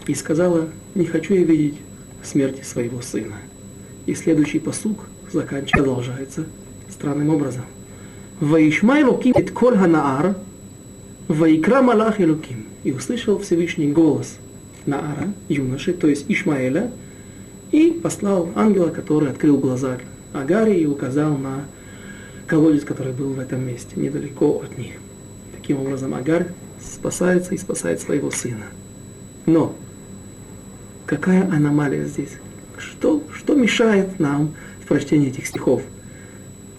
[0.07, 1.76] И сказала, не хочу я видеть
[2.23, 3.37] смерти своего сына.
[4.07, 5.01] И следующий посук
[5.33, 6.47] заканчивается, продолжается
[6.91, 7.64] странным образом.
[8.41, 10.37] Ваишмай луким et кол ханаар,
[11.29, 12.66] ваикра малах луким.
[12.85, 14.37] И услышал Всевышний голос
[14.87, 16.91] Наара, юноши, то есть Ишмаэля,
[17.70, 19.99] и послал ангела, который открыл глаза
[20.33, 21.66] Агари и указал на
[22.47, 24.95] колодец, который был в этом месте, недалеко от них.
[25.57, 26.49] Таким образом, Агарь
[26.81, 28.66] спасается и спасает своего сына.
[29.47, 29.75] Но
[31.13, 32.39] Какая аномалия здесь?
[32.79, 35.83] Что, что мешает нам в прочтении этих стихов?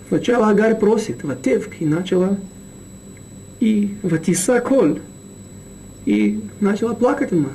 [0.07, 2.39] Сначала Агарь просит, ватевк, и начала,
[3.59, 5.01] и ватиса коль,
[6.07, 7.49] и начала плакать она.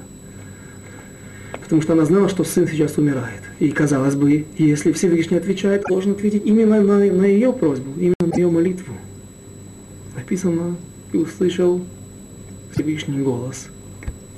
[1.61, 3.43] Потому что она знала, что сын сейчас умирает.
[3.59, 8.37] И казалось бы, если Всевышний отвечает, должен ответить именно на, на ее просьбу, именно на
[8.37, 8.95] ее молитву.
[10.15, 10.77] Написано,
[11.13, 11.85] и услышал
[12.73, 13.67] Всевышний голос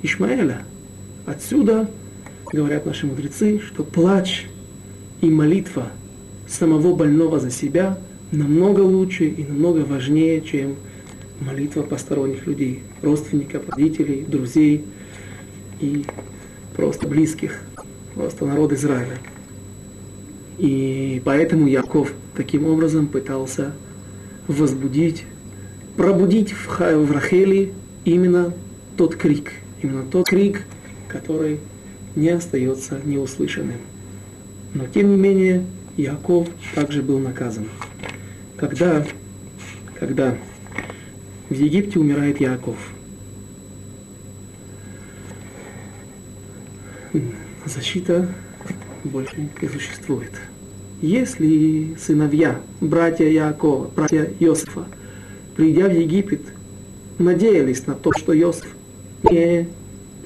[0.00, 0.62] Ишмаэля.
[1.26, 1.86] Отсюда
[2.52, 4.46] говорят наши мудрецы, что плач
[5.20, 5.88] и молитва
[6.48, 7.98] самого больного за себя
[8.32, 10.76] намного лучше и намного важнее, чем
[11.40, 14.84] молитва посторонних людей, родственников, родителей, друзей
[15.80, 16.04] и
[16.76, 17.60] просто близких,
[18.14, 19.18] просто народ Израиля.
[20.58, 23.72] И поэтому Яков таким образом пытался
[24.46, 25.24] возбудить,
[25.96, 27.72] пробудить в, в Рахеле
[28.04, 28.52] именно
[28.96, 30.64] тот крик, именно тот крик,
[31.08, 31.60] который
[32.16, 33.78] не остается неуслышанным.
[34.74, 35.64] Но тем не менее
[35.96, 37.68] Яков также был наказан.
[38.56, 39.04] Когда,
[39.98, 40.36] когда
[41.48, 42.76] в Египте умирает Яков,
[47.64, 48.28] защита
[49.04, 50.32] больше не существует.
[51.00, 54.84] Если сыновья, братья Якова, братья Иосифа,
[55.56, 56.42] придя в Египет,
[57.18, 58.74] надеялись на то, что Иосиф
[59.30, 59.68] не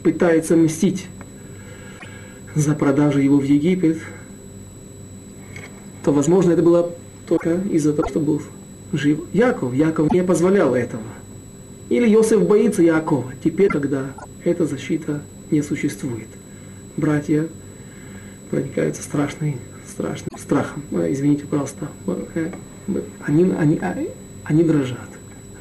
[0.02, 1.06] пытается мстить
[2.54, 3.98] за продажу его в Египет,
[6.04, 6.90] то, возможно, это было
[7.26, 8.42] только из-за того, что был
[8.92, 9.74] жив Яков.
[9.74, 11.02] Яков не позволял этого.
[11.88, 14.06] Или Иосиф боится Якова, теперь, когда
[14.44, 16.28] эта защита не существует.
[16.96, 17.48] Братья
[18.50, 20.82] проникаются страшным, страшным страхом.
[20.92, 21.88] Извините, пожалуйста.
[22.34, 22.50] Э,
[23.20, 23.80] они, они,
[24.44, 24.98] они дрожат.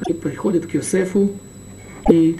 [0.06, 1.32] Они приходят к Иосифу
[2.10, 2.36] и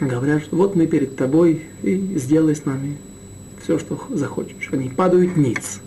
[0.00, 2.96] говорят, что вот мы перед тобой, и сделай с нами
[3.62, 4.68] все, что захочешь.
[4.72, 5.80] Они падают ниц.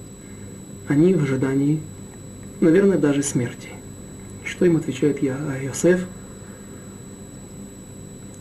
[0.87, 1.79] Они в ожидании,
[2.59, 3.69] наверное, даже смерти.
[4.43, 6.05] И что им отвечает я, а Йосеф?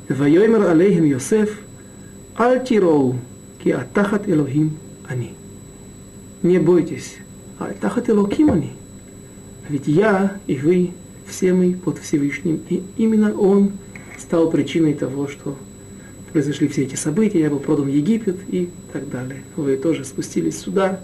[0.09, 1.59] Вайомер алейхим Йосеф,
[2.37, 3.16] аль тироу,
[3.62, 4.77] ки атахат Элохим
[5.09, 5.35] они.
[6.43, 7.16] Не бойтесь,
[7.61, 8.73] аль тахат Элохим они.
[9.68, 10.91] Ведь я и вы,
[11.27, 13.73] все мы под Всевышним, и именно Он
[14.23, 15.57] стал причиной того, что
[16.33, 19.43] произошли все эти события, я был продан в Египет и так далее.
[19.57, 21.01] Вы тоже спустились сюда.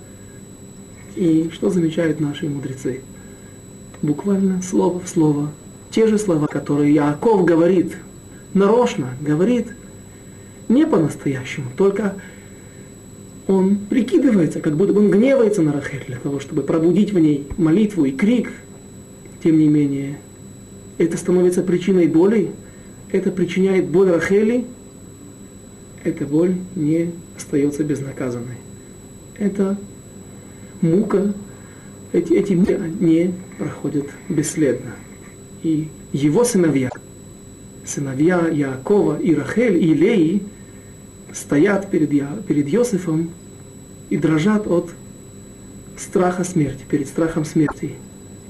[1.16, 3.00] И что замечают наши мудрецы?
[4.00, 5.50] Буквально слово в слово.
[5.90, 7.96] Те же слова, которые Яаков говорит,
[8.54, 9.66] нарочно говорит,
[10.68, 12.14] не по-настоящему, только
[13.46, 17.48] он прикидывается, как будто бы он гневается на Рахель для того, чтобы пробудить в ней
[17.56, 18.52] молитву и крик.
[19.42, 20.18] Тем не менее,
[20.98, 22.52] это становится причиной боли,
[23.10, 24.64] это причиняет боль Рахели,
[26.04, 28.56] эта боль не остается безнаказанной.
[29.38, 29.78] Это
[30.80, 31.32] мука,
[32.12, 34.92] эти, эти муки не проходят бесследно.
[35.62, 36.90] И его сыновья,
[37.84, 40.42] сыновья Якова и Рахель и Леи,
[41.32, 43.30] стоят перед, Я, перед Иосифом
[44.10, 44.90] и дрожат от
[45.96, 47.94] страха смерти, перед страхом смерти.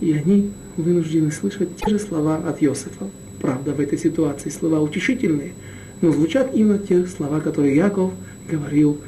[0.00, 3.08] И они вынуждены слышать те же слова от Иосифа.
[3.40, 5.52] Правда, в этой ситуации слова утешительные,
[6.00, 8.12] но звучат именно те слова, которые Яков
[8.50, 8.98] говорил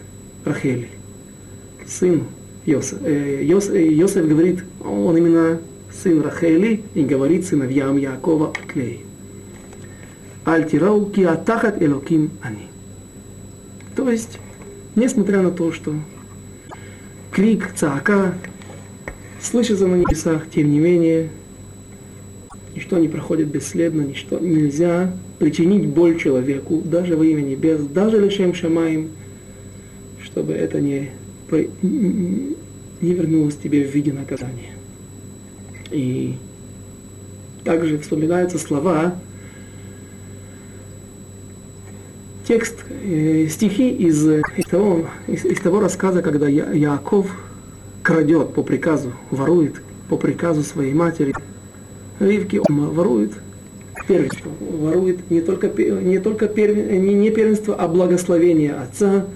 [0.44, 0.88] Рахели,
[1.86, 2.24] сын
[2.66, 2.98] Йосеф.
[3.02, 5.60] Э, Йосеф, э, Йосеф говорит, он именно
[5.92, 9.04] сын Рахели, и говорит сыновьям Якова Клей.
[10.44, 12.68] Альтирау атахат элоким они.
[13.94, 14.38] То есть,
[14.94, 15.94] несмотря на то, что
[17.30, 18.34] крик, цака
[19.42, 21.30] слышится на небесах, тем не менее,
[22.74, 28.54] ничто не проходит бесследно, ничто нельзя причинить боль человеку, даже во имя небес, даже лишем
[28.54, 29.10] шамаем,
[30.22, 31.10] чтобы это не,
[31.50, 34.72] не вернулось тебе в виде наказания.
[35.90, 36.34] И
[37.64, 39.16] также вспоминаются слова,
[42.46, 47.30] текст, э, стихи из, из, того, из, из того рассказа, когда Я, Яков
[48.02, 51.34] крадет по приказу, ворует по приказу своей матери.
[52.20, 53.32] Ривки ворует
[54.06, 59.26] первенство, ворует не только, не только первен, не, не первенство, а благословение отца.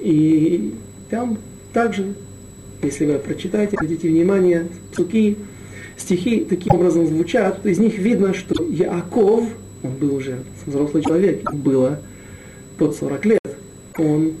[0.00, 0.74] И
[1.10, 1.38] там
[1.72, 2.14] также,
[2.82, 5.38] если вы прочитаете, обратите внимание, псуки,
[5.96, 9.44] стихи таким образом звучат, из них видно, что Яков,
[9.82, 12.00] он был уже взрослый человек, было
[12.76, 13.40] под 40 лет,
[13.96, 14.34] он,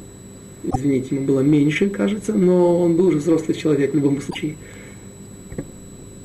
[0.74, 4.56] извините, ему было меньше, кажется, но он был уже взрослый человек в любом случае.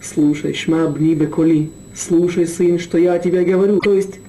[0.01, 3.79] Слушай, шма бни беколи, слушай, сын, что я тебе говорю.
[3.79, 4.19] То есть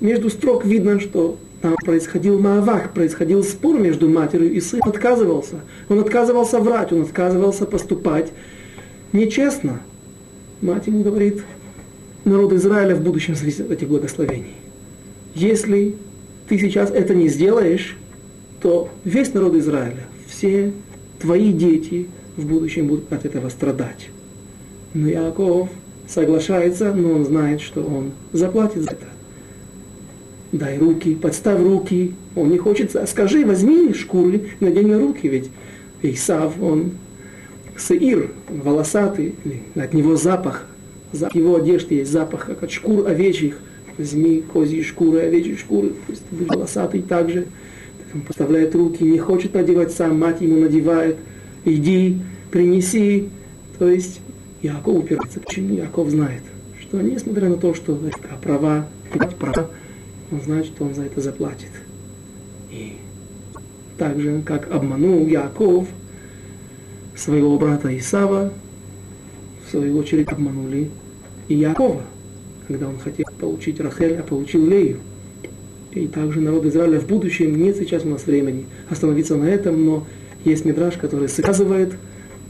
[0.00, 4.82] между строк видно, что там происходил маавак, происходил спор между матерью и сыном.
[4.86, 5.56] Он отказывался.
[5.88, 8.32] Он отказывался врать, он отказывался поступать
[9.12, 9.80] нечестно.
[10.60, 11.42] Мать ему говорит,
[12.24, 14.54] народ Израиля в будущем зависит от этих благословений.
[15.34, 15.96] Если
[16.48, 17.96] ты сейчас это не сделаешь,
[18.62, 20.72] то весь народ Израиля, все
[21.20, 22.06] твои дети
[22.36, 24.08] в будущем будут от этого страдать.
[24.96, 25.68] Но Яков
[26.08, 29.06] соглашается, но он знает, что он заплатит за это.
[30.52, 32.14] Дай руки, подставь руки.
[32.34, 35.50] Он не хочет, скажи, возьми шкуры, надень на руки, ведь
[36.00, 36.92] Исав, он
[37.76, 39.34] сеир, волосатый,
[39.74, 40.64] от него запах,
[41.12, 43.58] от его одежды есть запах, как от шкур овечьих
[43.98, 47.48] возьми козьи шкуры, овечьи шкуры, пусть будет волосатый также.
[48.14, 51.16] Он поставляет руки, не хочет надевать сам, мать ему надевает,
[51.66, 52.18] иди,
[52.50, 53.28] принеси.
[53.78, 54.20] То есть
[54.62, 55.40] Яков упирается.
[55.40, 56.42] Почему Яков знает,
[56.80, 58.86] что несмотря на то, что это права,
[59.38, 59.70] права,
[60.30, 61.70] он знает, что он за это заплатит.
[62.70, 62.96] И
[63.98, 65.88] так же, как обманул Яков
[67.14, 68.52] своего брата Исава,
[69.66, 70.90] в свою очередь обманули
[71.48, 72.02] и Якова–
[72.66, 74.98] когда он хотел получить Рахель, а получил Лею.
[75.92, 80.06] И также народ Израиля в будущем, нет сейчас у нас времени остановиться на этом, но
[80.44, 81.94] есть мидраж, который связывает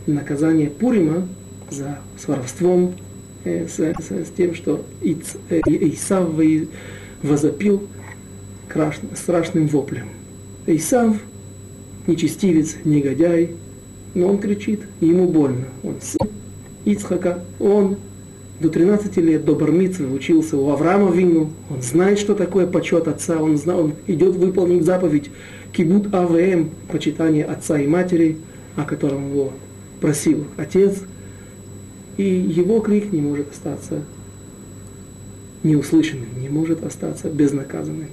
[0.07, 1.29] наказание Пурима
[1.71, 2.95] за с воровством,
[3.45, 6.29] э, с, с, с тем, что Иц, э, Исав
[7.23, 7.89] возопил
[8.69, 10.09] крашн, страшным воплем.
[10.67, 11.17] Исав,
[12.07, 13.51] нечестивец, негодяй,
[14.15, 15.67] но он кричит, ему больно.
[15.83, 16.29] Он сын
[16.85, 17.97] Ицхака, он
[18.61, 23.43] до 13 лет, до Бармитвы учился у Авраама Вину, он знает, что такое почет отца,
[23.43, 25.31] он, знает, он идет выполнить заповедь
[25.73, 28.39] Кибут АВМ, почитание отца и матери,
[28.77, 29.53] о котором его
[30.01, 31.03] просил отец,
[32.17, 34.03] и его крик не может остаться
[35.63, 38.09] неуслышанным, не может остаться безнаказанным.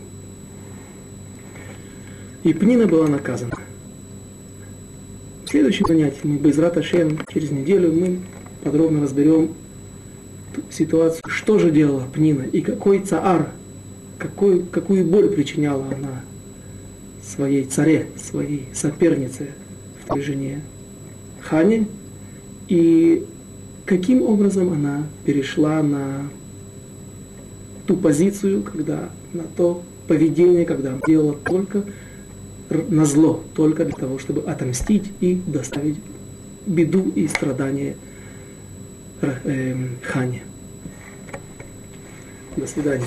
[2.44, 3.58] И Пнина была наказана.
[5.46, 8.20] В следующем занятии мы без Раташем через неделю мы
[8.64, 9.52] подробно разберем
[10.70, 13.50] ситуацию, что же делала Пнина и какой цаар,
[14.18, 16.24] какой, какую боль причиняла она
[17.24, 19.50] своей царе, своей сопернице
[20.04, 20.62] в той жене
[21.42, 21.88] Хане,
[22.68, 23.26] и
[23.86, 26.30] каким образом она перешла на
[27.86, 31.84] ту позицию, когда на то поведение, когда она делала только
[32.70, 35.98] на зло, только для того, чтобы отомстить и доставить
[36.66, 37.98] беду и страдания
[39.22, 40.44] э, Хане.
[42.56, 43.06] До свидания.